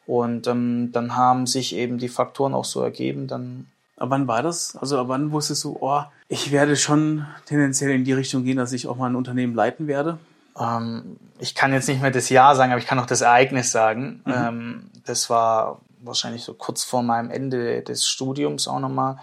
Und 0.05 0.47
ähm, 0.47 0.91
dann 0.91 1.15
haben 1.15 1.47
sich 1.47 1.75
eben 1.75 1.97
die 1.97 2.09
Faktoren 2.09 2.53
auch 2.53 2.65
so 2.65 2.81
ergeben. 2.81 3.27
Dann 3.27 3.67
Aber 3.97 4.11
wann 4.11 4.27
war 4.27 4.41
das? 4.41 4.75
Also 4.75 4.97
ab 4.99 5.07
wann 5.09 5.31
wusstest 5.31 5.63
du, 5.63 5.77
oh, 5.79 6.01
ich 6.27 6.51
werde 6.51 6.75
schon 6.75 7.25
tendenziell 7.45 7.91
in 7.91 8.03
die 8.03 8.13
Richtung 8.13 8.43
gehen, 8.43 8.57
dass 8.57 8.73
ich 8.73 8.87
auch 8.87 8.97
mal 8.97 9.09
ein 9.09 9.15
Unternehmen 9.15 9.55
leiten 9.55 9.87
werde? 9.87 10.17
ähm, 10.59 11.17
ich 11.39 11.55
kann 11.55 11.73
jetzt 11.73 11.87
nicht 11.87 12.01
mehr 12.01 12.11
das 12.11 12.29
Jahr 12.29 12.55
sagen, 12.55 12.71
aber 12.71 12.81
ich 12.81 12.87
kann 12.87 12.99
auch 12.99 13.05
das 13.05 13.21
Ereignis 13.21 13.71
sagen. 13.71 14.21
Ähm, 14.25 14.89
das 15.05 15.29
war 15.29 15.81
wahrscheinlich 16.07 16.43
so 16.43 16.53
kurz 16.53 16.83
vor 16.83 17.03
meinem 17.03 17.31
Ende 17.31 17.83
des 17.83 18.07
Studiums 18.07 18.67
auch 18.67 18.79
nochmal. 18.79 19.17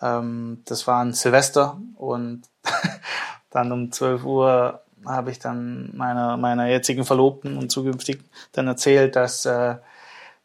Ähm, 0.00 0.62
das 0.64 0.86
war 0.86 1.04
ein 1.04 1.12
Silvester 1.12 1.80
und 1.96 2.42
dann 3.50 3.72
um 3.72 3.92
12 3.92 4.24
Uhr 4.24 4.82
habe 5.04 5.30
ich 5.30 5.38
dann 5.38 5.96
meiner, 5.96 6.36
meiner 6.36 6.68
jetzigen 6.68 7.04
Verlobten 7.04 7.56
und 7.56 7.70
zukünftig 7.70 8.20
dann 8.52 8.66
erzählt, 8.66 9.16
dass, 9.16 9.46
äh, 9.46 9.76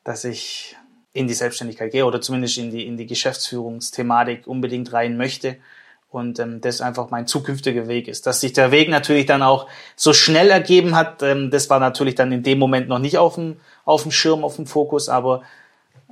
dass 0.03 0.23
ich 0.23 0.75
in 1.13 1.27
die 1.27 1.33
Selbstständigkeit 1.33 1.91
gehe 1.91 2.05
oder 2.05 2.21
zumindest 2.21 2.57
in 2.57 2.71
die, 2.71 2.87
in 2.87 2.97
die 2.97 3.05
Geschäftsführungsthematik 3.05 4.47
unbedingt 4.47 4.93
rein 4.93 5.17
möchte 5.17 5.57
und 6.09 6.39
ähm, 6.39 6.61
das 6.61 6.81
einfach 6.81 7.09
mein 7.09 7.27
zukünftiger 7.27 7.87
Weg 7.87 8.07
ist. 8.07 8.25
Dass 8.27 8.41
sich 8.41 8.53
der 8.53 8.71
Weg 8.71 8.89
natürlich 8.89 9.25
dann 9.25 9.41
auch 9.41 9.67
so 9.95 10.13
schnell 10.13 10.49
ergeben 10.49 10.95
hat, 10.95 11.23
ähm, 11.23 11.51
das 11.51 11.69
war 11.69 11.79
natürlich 11.79 12.15
dann 12.15 12.31
in 12.31 12.43
dem 12.43 12.59
Moment 12.59 12.87
noch 12.87 12.99
nicht 12.99 13.17
auf 13.17 13.35
dem, 13.35 13.57
auf 13.85 14.03
dem 14.03 14.11
Schirm, 14.11 14.43
auf 14.43 14.55
dem 14.55 14.67
Fokus, 14.67 15.09
aber 15.09 15.41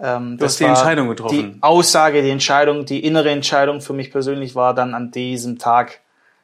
ähm, 0.02 0.38
Du 0.38 0.46
hast 0.46 0.60
die 0.60 0.64
Entscheidung 0.66 1.08
getroffen. 1.10 1.54
Die 1.54 1.64
Aussage, 1.64 2.22
die 2.22 2.30
Entscheidung, 2.30 2.86
die 2.86 3.04
innere 3.06 3.30
Entscheidung 3.30 3.82
für 3.82 3.94
mich 3.94 4.12
persönlich 4.12 4.56
war 4.56 4.74
dann 4.74 4.94
an 4.94 5.12
diesem 5.12 5.60
Tag 5.60 6.02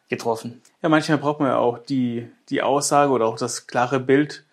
getroffen. 0.10 0.62
Ja, 0.82 0.90
manchmal 0.90 1.18
braucht 1.18 1.40
man 1.40 1.50
ja 1.50 1.58
auch 1.58 1.80
die, 1.80 2.30
die 2.50 2.62
Aussage 2.62 3.12
oder 3.12 3.26
auch 3.26 3.38
das 3.38 3.68
klare 3.68 4.00
Bild, 4.00 4.46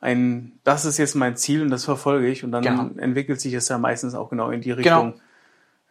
ein, 0.00 0.52
das 0.64 0.84
ist 0.84 0.98
jetzt 0.98 1.14
mein 1.16 1.36
Ziel 1.36 1.62
und 1.62 1.70
das 1.70 1.84
verfolge 1.84 2.28
ich 2.28 2.44
und 2.44 2.52
dann 2.52 2.62
Genau. 2.62 2.90
entwickelt 2.98 3.40
sich 3.40 3.54
es 3.54 3.68
ja 3.68 3.78
meistens 3.78 4.14
auch 4.14 4.30
genau 4.30 4.50
in 4.50 4.60
die 4.60 4.70
Richtung. 4.70 5.20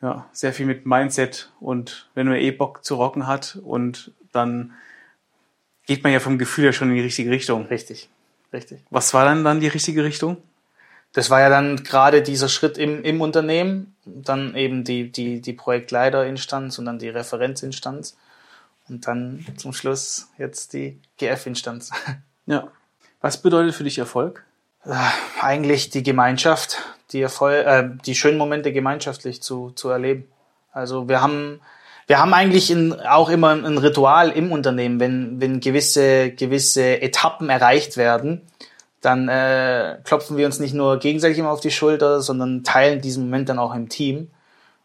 Ja, 0.01 0.27
sehr 0.31 0.53
viel 0.53 0.65
mit 0.67 0.85
Mindset 0.85 1.51
und 1.59 2.07
wenn 2.13 2.27
man 2.27 2.35
eh 2.37 2.51
Bock 2.51 2.85
zu 2.85 2.95
rocken 2.95 3.25
hat 3.27 3.57
und 3.63 4.11
dann 4.31 4.73
geht 5.87 6.03
man 6.03 6.13
ja 6.13 6.19
vom 6.19 6.37
Gefühl 6.37 6.65
ja 6.65 6.71
schon 6.73 6.89
in 6.89 6.95
die 6.95 7.01
richtige 7.01 7.31
Richtung. 7.31 7.65
Richtig, 7.65 8.07
richtig. 8.53 8.79
Was 8.91 9.13
war 9.15 9.25
dann 9.25 9.43
dann 9.43 9.59
die 9.59 9.67
richtige 9.67 10.03
Richtung? 10.03 10.37
Das 11.13 11.29
war 11.29 11.39
ja 11.39 11.49
dann 11.49 11.83
gerade 11.83 12.21
dieser 12.21 12.49
Schritt 12.49 12.77
im, 12.77 13.03
im 13.03 13.21
Unternehmen, 13.21 13.95
dann 14.05 14.55
eben 14.55 14.83
die, 14.83 15.11
die, 15.11 15.41
die 15.41 15.53
Projektleiterinstanz 15.53 16.77
und 16.77 16.85
dann 16.85 16.99
die 16.99 17.09
Referenzinstanz 17.09 18.17
und 18.89 19.07
dann 19.07 19.45
zum 19.57 19.73
Schluss 19.73 20.29
jetzt 20.37 20.73
die 20.73 20.99
GF-Instanz. 21.17 21.91
Ja. 22.49 22.69
Was 23.19 23.41
bedeutet 23.41 23.75
für 23.75 23.83
dich 23.83 23.97
Erfolg? 23.97 24.45
Äh, 24.85 24.95
Eigentlich 25.41 25.89
die 25.89 26.01
Gemeinschaft, 26.01 26.77
die, 27.11 27.21
Erfol 27.21 27.51
äh, 27.51 27.89
die 28.05 28.15
schönen 28.15 28.37
Momente 28.37 28.71
gemeinschaftlich 28.71 29.41
zu, 29.41 29.71
zu 29.71 29.89
erleben. 29.89 30.31
Also 30.71 31.09
wir 31.09 31.21
haben, 31.21 31.59
wir 32.07 32.19
haben 32.19 32.33
eigentlich 32.33 32.71
in, 32.71 32.93
auch 33.01 33.27
immer 33.27 33.49
ein 33.51 33.77
Ritual 33.77 34.29
im 34.29 34.53
Unternehmen, 34.53 35.01
wenn, 35.01 35.41
wenn 35.41 35.59
gewisse, 35.59 36.31
gewisse 36.31 37.01
Etappen 37.01 37.49
erreicht 37.49 37.97
werden, 37.97 38.43
dann 39.01 39.29
äh, 39.29 39.99
klopfen 40.03 40.37
wir 40.37 40.45
uns 40.45 40.59
nicht 40.59 40.73
nur 40.73 40.97
gegenseitig 40.97 41.37
immer 41.37 41.51
auf 41.51 41.59
die 41.59 41.71
Schulter, 41.71 42.21
sondern 42.21 42.63
teilen 42.63 43.01
diesen 43.01 43.25
Moment 43.25 43.49
dann 43.49 43.59
auch 43.59 43.73
im 43.75 43.89
Team. 43.89 44.31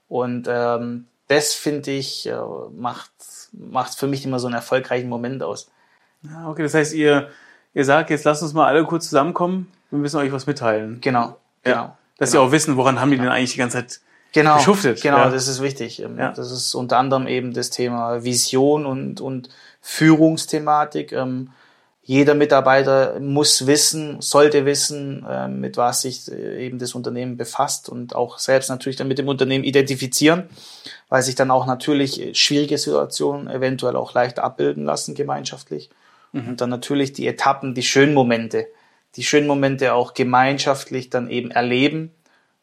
Und 0.08 0.46
ähm, 0.48 1.06
das 1.28 1.54
finde 1.54 1.90
ich 1.92 2.28
äh, 2.28 2.36
macht 2.76 3.10
macht 3.52 3.94
für 3.94 4.06
mich 4.06 4.24
immer 4.24 4.38
so 4.38 4.46
einen 4.46 4.54
erfolgreichen 4.54 5.08
Moment 5.08 5.42
aus. 5.42 5.70
Ja, 6.22 6.48
okay, 6.48 6.62
das 6.62 6.74
heißt, 6.74 6.94
ihr, 6.94 7.28
ihr 7.74 7.84
sagt, 7.84 8.10
jetzt 8.10 8.24
lasst 8.24 8.42
uns 8.42 8.52
mal 8.52 8.66
alle 8.66 8.84
kurz 8.84 9.04
zusammenkommen, 9.08 9.70
wir 9.90 9.98
müssen 9.98 10.18
euch 10.18 10.32
was 10.32 10.46
mitteilen. 10.46 11.00
Genau, 11.00 11.36
genau. 11.62 11.96
Dass 12.18 12.30
genau. 12.30 12.44
sie 12.44 12.48
auch 12.48 12.52
wissen, 12.52 12.76
woran 12.76 13.00
haben 13.00 13.10
die 13.10 13.18
denn 13.18 13.28
eigentlich 13.28 13.52
die 13.52 13.58
ganze 13.58 13.78
Zeit 13.78 14.00
genau, 14.32 14.56
geschuftet. 14.56 15.02
Genau, 15.02 15.18
Ja. 15.18 15.30
das 15.30 15.48
ist 15.48 15.60
wichtig. 15.62 16.00
Ähm, 16.00 16.18
Ja. 16.18 16.32
Das 16.32 16.50
ist 16.50 16.74
unter 16.74 16.98
anderem 16.98 17.26
eben 17.26 17.52
das 17.52 17.70
Thema 17.70 18.24
Vision 18.24 18.86
und, 18.86 19.20
und 19.20 19.48
Führungsthematik. 19.80 21.12
Ähm, 21.12 21.50
Jeder 22.12 22.34
Mitarbeiter 22.34 23.18
muss 23.20 23.66
wissen, 23.66 24.20
sollte 24.20 24.66
wissen, 24.66 25.24
äh, 25.26 25.48
mit 25.48 25.78
was 25.78 26.02
sich 26.02 26.30
äh, 26.30 26.66
eben 26.66 26.78
das 26.78 26.94
Unternehmen 26.94 27.38
befasst 27.38 27.88
und 27.88 28.14
auch 28.14 28.38
selbst 28.38 28.68
natürlich 28.68 28.96
dann 28.96 29.08
mit 29.08 29.16
dem 29.16 29.28
Unternehmen 29.28 29.64
identifizieren, 29.64 30.50
weil 31.08 31.22
sich 31.22 31.36
dann 31.36 31.50
auch 31.50 31.64
natürlich 31.64 32.20
äh, 32.20 32.34
schwierige 32.34 32.76
Situationen 32.76 33.48
eventuell 33.48 33.96
auch 33.96 34.12
leicht 34.12 34.40
abbilden 34.40 34.84
lassen 34.84 35.14
gemeinschaftlich. 35.14 35.88
Und 36.34 36.60
dann 36.60 36.68
natürlich 36.68 37.14
die 37.14 37.26
Etappen, 37.26 37.74
die 37.74 37.82
schönen 37.82 38.12
Momente, 38.12 38.66
die 39.16 39.22
schönen 39.22 39.46
Momente 39.46 39.94
auch 39.94 40.12
gemeinschaftlich 40.12 41.08
dann 41.08 41.30
eben 41.30 41.50
erleben, 41.50 42.10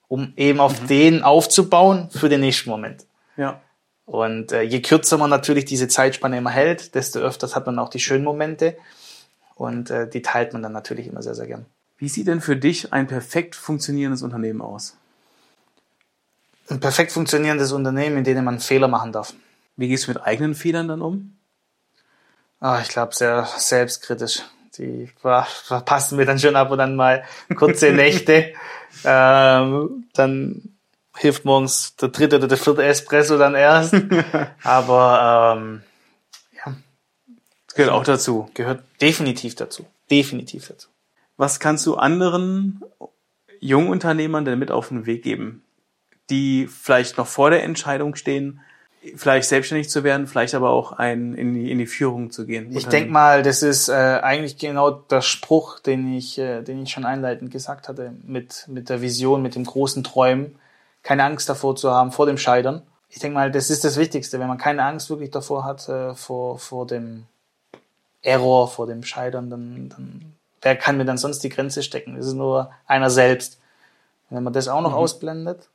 um 0.07 0.33
eben 0.37 0.59
auf 0.59 0.85
den 0.85 1.23
aufzubauen 1.23 2.09
für 2.11 2.29
den 2.29 2.41
nächsten 2.41 2.69
Moment. 2.69 3.07
Ja. 3.35 3.61
Und 4.05 4.51
äh, 4.51 4.61
je 4.61 4.81
kürzer 4.81 5.17
man 5.17 5.31
natürlich 5.31 5.65
diese 5.65 5.87
Zeitspanne 5.87 6.37
immer 6.37 6.51
hält, 6.51 6.93
desto 6.93 7.17
öfters 7.17 7.55
hat 7.55 7.65
man 7.65 7.79
auch 7.79 7.89
die 7.89 7.99
schönen 7.99 8.23
Momente. 8.23 8.77
Und 9.59 9.89
äh, 9.89 10.07
die 10.09 10.21
teilt 10.21 10.53
man 10.53 10.63
dann 10.63 10.71
natürlich 10.71 11.07
immer 11.07 11.21
sehr, 11.21 11.35
sehr 11.35 11.45
gern. 11.45 11.65
Wie 11.97 12.07
sieht 12.07 12.27
denn 12.27 12.39
für 12.39 12.55
dich 12.55 12.93
ein 12.93 13.07
perfekt 13.07 13.57
funktionierendes 13.57 14.21
Unternehmen 14.21 14.61
aus? 14.61 14.95
Ein 16.69 16.79
perfekt 16.79 17.11
funktionierendes 17.11 17.73
Unternehmen, 17.73 18.15
in 18.19 18.23
dem 18.23 18.41
man 18.45 18.61
Fehler 18.61 18.87
machen 18.87 19.11
darf. 19.11 19.33
Wie 19.75 19.89
gehst 19.89 20.07
du 20.07 20.11
mit 20.11 20.23
eigenen 20.23 20.55
Fehlern 20.55 20.87
dann 20.87 21.01
um? 21.01 21.35
Ah, 22.61 22.79
ich 22.81 22.87
glaube, 22.87 23.13
sehr 23.13 23.49
selbstkritisch. 23.57 24.43
Die 24.77 25.09
ver- 25.21 25.45
verpassen 25.65 26.15
mir 26.15 26.25
dann 26.25 26.39
schon 26.39 26.55
ab 26.55 26.71
und 26.71 26.79
an 26.79 26.95
mal 26.95 27.25
kurze 27.57 27.91
Nächte. 27.91 28.53
Ähm, 29.03 30.05
dann 30.13 30.69
hilft 31.17 31.43
morgens 31.43 31.97
der 31.97 32.09
dritte 32.09 32.37
oder 32.37 32.47
der 32.47 32.57
vierte 32.57 32.85
Espresso 32.85 33.37
dann 33.37 33.55
erst. 33.55 33.93
Aber 34.63 35.57
ähm, 35.57 35.81
Gehört 37.79 37.95
auch 37.95 38.03
dazu. 38.03 38.49
gehört 38.55 38.83
definitiv 38.99 39.55
dazu. 39.55 39.85
Definitiv 40.11 40.67
dazu. 40.67 40.89
Was 41.37 41.61
kannst 41.61 41.85
du 41.85 41.95
anderen 41.95 42.83
Jungunternehmern 43.61 44.43
denn 44.43 44.59
mit 44.59 44.69
auf 44.69 44.89
den 44.89 45.05
Weg 45.05 45.23
geben, 45.23 45.63
die 46.29 46.67
vielleicht 46.67 47.17
noch 47.17 47.27
vor 47.27 47.49
der 47.49 47.63
Entscheidung 47.63 48.15
stehen, 48.15 48.59
vielleicht 49.15 49.47
selbstständig 49.47 49.89
zu 49.89 50.03
werden, 50.03 50.27
vielleicht 50.27 50.55
aber 50.55 50.71
auch 50.71 50.91
ein, 50.91 51.33
in, 51.33 51.53
die, 51.53 51.71
in 51.71 51.77
die 51.77 51.85
Führung 51.85 52.31
zu 52.31 52.45
gehen? 52.45 52.75
Ich 52.75 52.87
denke 52.87 53.11
mal, 53.11 53.43
das 53.43 53.63
ist 53.63 53.87
äh, 53.87 53.93
eigentlich 53.93 54.57
genau 54.57 54.91
der 54.91 55.21
Spruch, 55.21 55.79
den 55.79 56.13
ich, 56.13 56.37
äh, 56.37 56.61
den 56.61 56.83
ich 56.83 56.91
schon 56.91 57.05
einleitend 57.05 57.49
gesagt 57.49 57.87
hatte, 57.87 58.13
mit, 58.23 58.65
mit 58.67 58.89
der 58.89 59.01
Vision, 59.01 59.41
mit 59.41 59.55
dem 59.55 59.63
großen 59.63 60.03
Träumen, 60.03 60.55
keine 61.01 61.23
Angst 61.23 61.47
davor 61.47 61.77
zu 61.77 61.91
haben, 61.91 62.11
vor 62.11 62.25
dem 62.25 62.37
Scheitern. 62.37 62.81
Ich 63.07 63.19
denke 63.19 63.35
mal, 63.35 63.51
das 63.51 63.69
ist 63.69 63.85
das 63.85 63.95
Wichtigste, 63.95 64.37
wenn 64.41 64.49
man 64.49 64.57
keine 64.57 64.83
Angst 64.83 65.09
wirklich 65.09 65.31
davor 65.31 65.63
hat, 65.63 65.87
äh, 65.87 66.13
vor, 66.13 66.59
vor 66.59 66.85
dem 66.85 67.23
Error, 68.21 68.67
vor 68.67 68.87
dem 68.87 69.03
Scheitern, 69.03 69.49
dann, 69.49 69.89
dann 69.89 70.33
wer 70.61 70.75
kann 70.75 70.97
mir 70.97 71.05
dann 71.05 71.17
sonst 71.17 71.39
die 71.39 71.49
Grenze 71.49 71.83
stecken? 71.83 72.17
Es 72.17 72.27
ist 72.27 72.33
nur 72.33 72.71
einer 72.85 73.09
selbst. 73.09 73.59
Wenn 74.29 74.43
man 74.43 74.53
das 74.53 74.67
auch 74.67 74.81
noch 74.81 74.93
ausblendet, 74.93 75.69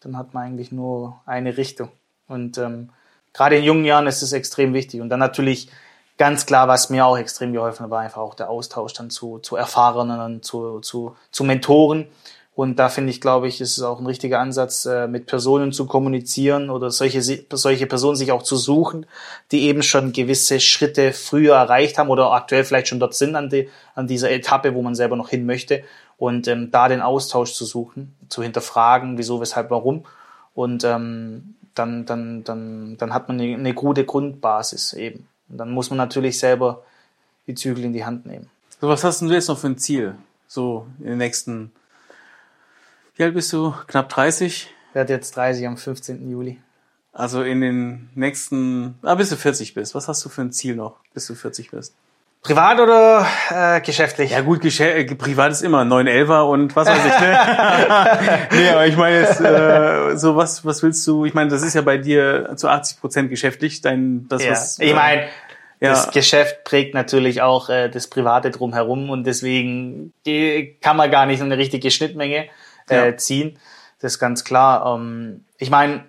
dann 0.00 0.16
hat 0.16 0.34
man 0.34 0.44
eigentlich 0.44 0.72
nur 0.72 1.20
eine 1.26 1.56
Richtung. 1.56 1.90
Und 2.28 2.58
ähm, 2.58 2.90
gerade 3.32 3.56
in 3.56 3.64
jungen 3.64 3.84
Jahren 3.84 4.06
ist 4.06 4.22
es 4.22 4.32
extrem 4.32 4.74
wichtig. 4.74 5.00
Und 5.00 5.08
dann 5.08 5.18
natürlich 5.18 5.70
ganz 6.16 6.46
klar, 6.46 6.68
was 6.68 6.90
mir 6.90 7.06
auch 7.06 7.18
extrem 7.18 7.52
geholfen 7.52 7.84
hat, 7.84 7.90
war 7.90 8.00
einfach 8.00 8.20
auch 8.20 8.34
der 8.34 8.50
Austausch 8.50 8.92
dann 8.92 9.10
zu, 9.10 9.38
zu 9.38 9.56
Erfahrenen, 9.56 10.42
zu, 10.42 10.80
zu, 10.80 11.16
zu 11.30 11.44
Mentoren. 11.44 12.06
Und 12.60 12.78
da 12.78 12.90
finde 12.90 13.08
ich, 13.08 13.22
glaube 13.22 13.48
ich, 13.48 13.62
ist 13.62 13.78
es 13.78 13.82
auch 13.82 14.00
ein 14.00 14.06
richtiger 14.06 14.38
Ansatz, 14.38 14.84
äh, 14.84 15.08
mit 15.08 15.24
Personen 15.24 15.72
zu 15.72 15.86
kommunizieren 15.86 16.68
oder 16.68 16.90
solche, 16.90 17.22
solche 17.22 17.86
Personen 17.86 18.16
sich 18.16 18.32
auch 18.32 18.42
zu 18.42 18.56
suchen, 18.56 19.06
die 19.50 19.62
eben 19.62 19.82
schon 19.82 20.12
gewisse 20.12 20.60
Schritte 20.60 21.14
früher 21.14 21.54
erreicht 21.54 21.96
haben 21.96 22.10
oder 22.10 22.32
aktuell 22.32 22.64
vielleicht 22.64 22.88
schon 22.88 23.00
dort 23.00 23.14
sind 23.14 23.34
an, 23.34 23.48
die, 23.48 23.70
an 23.94 24.06
dieser 24.06 24.30
Etappe, 24.30 24.74
wo 24.74 24.82
man 24.82 24.94
selber 24.94 25.16
noch 25.16 25.30
hin 25.30 25.46
möchte. 25.46 25.84
Und 26.18 26.48
ähm, 26.48 26.70
da 26.70 26.88
den 26.88 27.00
Austausch 27.00 27.54
zu 27.54 27.64
suchen, 27.64 28.14
zu 28.28 28.42
hinterfragen, 28.42 29.16
wieso, 29.16 29.40
weshalb, 29.40 29.70
warum. 29.70 30.04
Und 30.52 30.84
ähm, 30.84 31.54
dann, 31.74 32.04
dann, 32.04 32.44
dann, 32.44 32.98
dann 32.98 33.14
hat 33.14 33.28
man 33.28 33.40
eine, 33.40 33.72
gute 33.72 34.04
Grundbasis 34.04 34.92
eben. 34.92 35.26
Und 35.48 35.56
dann 35.56 35.70
muss 35.70 35.88
man 35.88 35.96
natürlich 35.96 36.38
selber 36.38 36.82
die 37.46 37.54
Zügel 37.54 37.84
in 37.84 37.94
die 37.94 38.04
Hand 38.04 38.26
nehmen. 38.26 38.50
So, 38.82 38.88
was 38.88 39.02
hast 39.02 39.22
du 39.22 39.32
jetzt 39.32 39.48
noch 39.48 39.56
für 39.56 39.68
ein 39.68 39.78
Ziel? 39.78 40.14
So 40.46 40.84
in 40.98 41.06
den 41.06 41.18
nächsten, 41.18 41.72
wie 43.20 43.24
alt 43.24 43.34
bist 43.34 43.52
du? 43.52 43.74
Knapp 43.86 44.08
30? 44.08 44.70
Ich 44.88 44.94
werde 44.94 45.12
jetzt 45.12 45.36
30 45.36 45.66
am 45.66 45.76
15. 45.76 46.30
Juli. 46.30 46.58
Also 47.12 47.42
in 47.42 47.60
den 47.60 48.08
nächsten, 48.14 48.98
ah, 49.02 49.14
bis 49.14 49.28
du 49.28 49.36
40 49.36 49.74
bist. 49.74 49.94
Was 49.94 50.08
hast 50.08 50.24
du 50.24 50.30
für 50.30 50.40
ein 50.40 50.52
Ziel 50.52 50.74
noch, 50.74 50.96
bis 51.12 51.26
du 51.26 51.34
40 51.34 51.70
bist? 51.70 51.94
Privat 52.40 52.80
oder 52.80 53.26
äh, 53.50 53.82
geschäftlich? 53.82 54.30
Ja 54.30 54.40
gut, 54.40 54.62
Geschä 54.62 54.92
äh, 54.92 55.14
privat 55.14 55.52
ist 55.52 55.60
immer 55.60 55.82
911er 55.82 56.48
und 56.48 56.74
was 56.74 56.88
weiß 56.88 56.98
ich. 56.98 57.20
Ne? 57.20 58.48
nee, 58.62 58.70
aber 58.70 58.86
ich 58.86 58.96
meine 58.96 59.20
jetzt, 59.20 59.38
äh, 59.42 60.16
so 60.16 60.36
was, 60.36 60.64
was 60.64 60.82
willst 60.82 61.06
du? 61.06 61.26
Ich 61.26 61.34
meine, 61.34 61.50
das 61.50 61.60
ist 61.60 61.74
ja 61.74 61.82
bei 61.82 61.98
dir 61.98 62.54
zu 62.56 62.68
80 62.68 63.00
Prozent 63.00 63.28
geschäftlich. 63.28 63.82
Dein, 63.82 64.28
das 64.28 64.42
ja. 64.42 64.52
was. 64.52 64.78
Ich 64.78 64.94
meine, 64.94 65.24
ja. 65.80 65.90
das 65.90 66.10
Geschäft 66.10 66.64
prägt 66.64 66.94
natürlich 66.94 67.42
auch 67.42 67.68
äh, 67.68 67.90
das 67.90 68.06
Private 68.06 68.50
drumherum 68.50 69.10
und 69.10 69.24
deswegen 69.24 70.14
die, 70.24 70.78
kann 70.80 70.96
man 70.96 71.10
gar 71.10 71.26
nicht 71.26 71.40
so 71.40 71.44
eine 71.44 71.58
richtige 71.58 71.90
Schnittmenge 71.90 72.48
äh, 72.90 73.10
Ja. 73.10 73.16
ziehen. 73.16 73.58
Das 74.00 74.12
ist 74.14 74.18
ganz 74.18 74.44
klar. 74.44 74.94
Ähm, 74.96 75.44
ich 75.58 75.70
meine, 75.70 76.04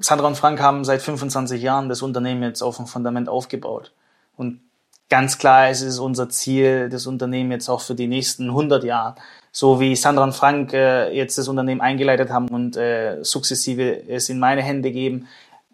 Sandra 0.00 0.26
und 0.26 0.36
Frank 0.36 0.60
haben 0.60 0.84
seit 0.84 1.02
25 1.02 1.62
Jahren 1.62 1.88
das 1.88 2.02
Unternehmen 2.02 2.42
jetzt 2.42 2.62
auf 2.62 2.76
dem 2.76 2.86
Fundament 2.86 3.28
aufgebaut. 3.28 3.92
Und 4.36 4.60
ganz 5.10 5.38
klar 5.38 5.70
ist 5.70 5.82
es 5.82 5.98
unser 5.98 6.28
Ziel, 6.30 6.88
das 6.88 7.06
Unternehmen 7.06 7.50
jetzt 7.52 7.68
auch 7.68 7.80
für 7.82 7.94
die 7.94 8.06
nächsten 8.06 8.48
100 8.48 8.84
Jahre, 8.84 9.16
so 9.52 9.80
wie 9.80 9.96
Sandra 9.96 10.24
und 10.24 10.34
Frank 10.34 10.72
äh, 10.72 11.12
jetzt 11.14 11.36
das 11.36 11.48
Unternehmen 11.48 11.80
eingeleitet 11.80 12.30
haben 12.30 12.48
und 12.48 12.76
äh, 12.76 13.18
sukzessive 13.22 14.08
es 14.08 14.28
in 14.28 14.38
meine 14.38 14.62
Hände 14.62 14.92
geben, 14.92 15.26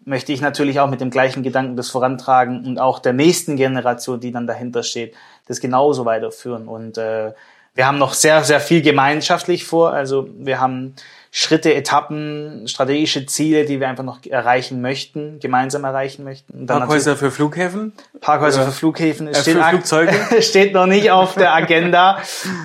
möchte 0.03 0.31
ich 0.31 0.41
natürlich 0.41 0.79
auch 0.79 0.89
mit 0.89 1.01
dem 1.01 1.09
gleichen 1.09 1.43
Gedanken 1.43 1.75
das 1.75 1.89
vorantragen 1.89 2.65
und 2.65 2.79
auch 2.79 2.99
der 2.99 3.13
nächsten 3.13 3.55
Generation, 3.57 4.19
die 4.19 4.31
dann 4.31 4.47
dahinter 4.47 4.83
steht, 4.83 5.13
das 5.47 5.59
genauso 5.59 6.05
weiterführen. 6.05 6.67
Und 6.67 6.97
äh, 6.97 7.33
wir 7.77 7.85
haben 7.85 7.99
noch 7.99 8.15
sehr, 8.15 8.43
sehr 8.43 8.59
viel 8.59 8.81
gemeinschaftlich 8.81 9.63
vor. 9.63 9.93
Also 9.93 10.27
wir 10.39 10.59
haben 10.59 10.95
Schritte, 11.29 11.75
Etappen, 11.75 12.67
strategische 12.67 13.27
Ziele, 13.27 13.65
die 13.65 13.79
wir 13.79 13.87
einfach 13.87 14.03
noch 14.03 14.25
erreichen 14.25 14.81
möchten, 14.81 15.39
gemeinsam 15.39 15.83
erreichen 15.83 16.23
möchten. 16.23 16.65
Parkhäuser 16.65 17.15
für 17.15 17.29
Flughäfen? 17.29 17.93
Parkhäuser 18.19 18.61
Oder- 18.63 18.71
für 18.71 18.77
Flughäfen 18.79 19.27
Äh, 19.27 19.35
steht, 19.35 19.57
für 19.57 19.63
Flugzeuge? 19.63 20.11
steht 20.41 20.73
noch 20.73 20.87
nicht 20.87 21.11
auf 21.11 21.35
der 21.35 21.53
Agenda. 21.53 22.17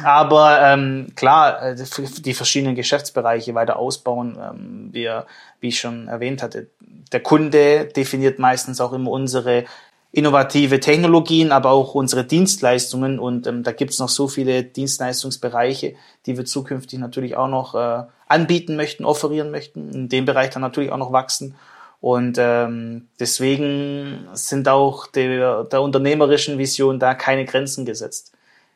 Aber 0.02 0.62
ähm, 0.62 1.08
klar, 1.14 1.62
äh, 1.62 1.76
die 1.76 2.32
verschiedenen 2.32 2.74
Geschäftsbereiche 2.74 3.54
weiter 3.54 3.76
ausbauen. 3.76 4.38
Ähm, 4.42 4.88
wir, 4.92 5.26
wie 5.60 5.68
ich 5.68 5.78
schon 5.78 6.08
erwähnt 6.08 6.42
hatte, 6.42 6.68
der 7.12 7.20
Kunde 7.20 7.84
definiert 7.84 8.38
meistens 8.38 8.80
auch 8.80 8.94
immer 8.94 9.10
unsere 9.10 9.64
innovative 10.12 10.78
Technologien, 10.78 11.52
aber 11.52 11.70
auch 11.70 11.94
unsere 11.94 12.24
Dienstleistungen. 12.24 13.18
Und 13.18 13.46
ähm, 13.46 13.62
da 13.62 13.72
gibt's 13.72 13.98
noch 13.98 14.10
so 14.10 14.28
viele 14.28 14.62
Dienstleistungsbereiche, 14.62 15.94
die 16.26 16.36
wir 16.36 16.44
zukünftig 16.44 16.98
natürlich 16.98 17.36
auch 17.36 17.48
noch 17.48 17.74
äh, 17.74 18.04
anbieten 18.28 18.76
möchten, 18.76 19.04
offerieren 19.04 19.50
möchten. 19.50 19.90
In 19.90 20.08
dem 20.08 20.26
Bereich 20.26 20.50
dann 20.50 20.62
natürlich 20.62 20.92
auch 20.92 20.98
noch 20.98 21.12
wachsen. 21.12 21.54
Und 22.00 22.36
ähm, 22.38 23.08
deswegen 23.20 24.28
sind 24.34 24.68
auch 24.68 25.06
der, 25.06 25.64
der 25.64 25.80
unternehmerischen 25.80 26.58
Vision 26.58 26.98
da 26.98 27.14
keine 27.14 27.44
Grenzen 27.44 27.86
gesetzt. 27.86 28.32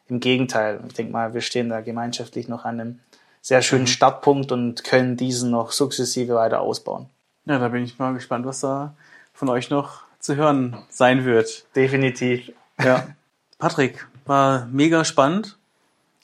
Im 0.09 0.21
Gegenteil, 0.21 0.81
ich 0.87 0.95
denke 0.95 1.13
mal, 1.13 1.35
wir 1.35 1.41
stehen 1.41 1.69
da 1.69 1.81
gemeinschaftlich 1.81 2.49
noch 2.49 2.65
an 2.65 2.81
einem 2.81 3.01
sehr 3.43 3.63
schönen 3.63 3.89
Startpunkt 3.89 4.53
und 4.53 4.85
können 4.85 5.17
diesen 5.17 5.51
noch 5.51 5.73
sukzessive 5.73 6.35
weiter 6.35 6.61
ausbauen. 6.61 7.07
Ja, 7.45 7.59
da 7.59 7.69
bin 7.69 7.85
ich 7.85 7.99
mal 7.99 8.15
gespannt, 8.15 8.47
was 8.47 8.61
da 8.61 8.95
von 9.35 9.49
euch 9.49 9.71
noch 9.71 10.06
zu 10.27 10.37
hören 10.37 10.77
sein 10.91 11.25
wird. 11.25 11.65
Definitiv. 11.75 12.53
Ja. 12.83 13.07
Patrick, 13.59 14.07
war 14.27 14.67
mega 14.67 15.05
spannend. 15.05 15.57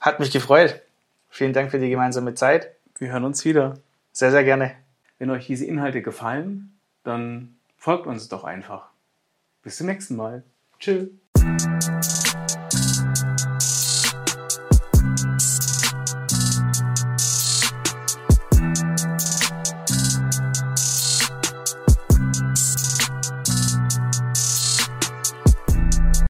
Hat 0.01 0.19
mich 0.19 0.31
gefreut. 0.31 0.81
Vielen 1.29 1.53
Dank 1.53 1.71
für 1.71 1.79
die 1.79 1.89
gemeinsame 1.89 2.35
Zeit. 2.35 2.75
Wir 2.99 3.11
hören 3.11 3.23
uns 3.23 3.43
wieder. 3.45 3.79
Sehr, 4.11 4.29
sehr 4.29 4.43
gerne. 4.43 4.75
Wenn 5.17 5.29
euch 5.31 5.47
diese 5.47 5.65
Inhalte 5.65 6.01
gefallen, 6.01 6.77
dann 7.03 7.55
folgt 7.77 8.05
uns 8.05 8.27
doch 8.27 8.43
einfach. 8.43 8.89
Bis 9.63 9.77
zum 9.77 9.87
nächsten 9.87 10.17
Mal. 10.17 10.43
Tschüss. 10.79 11.07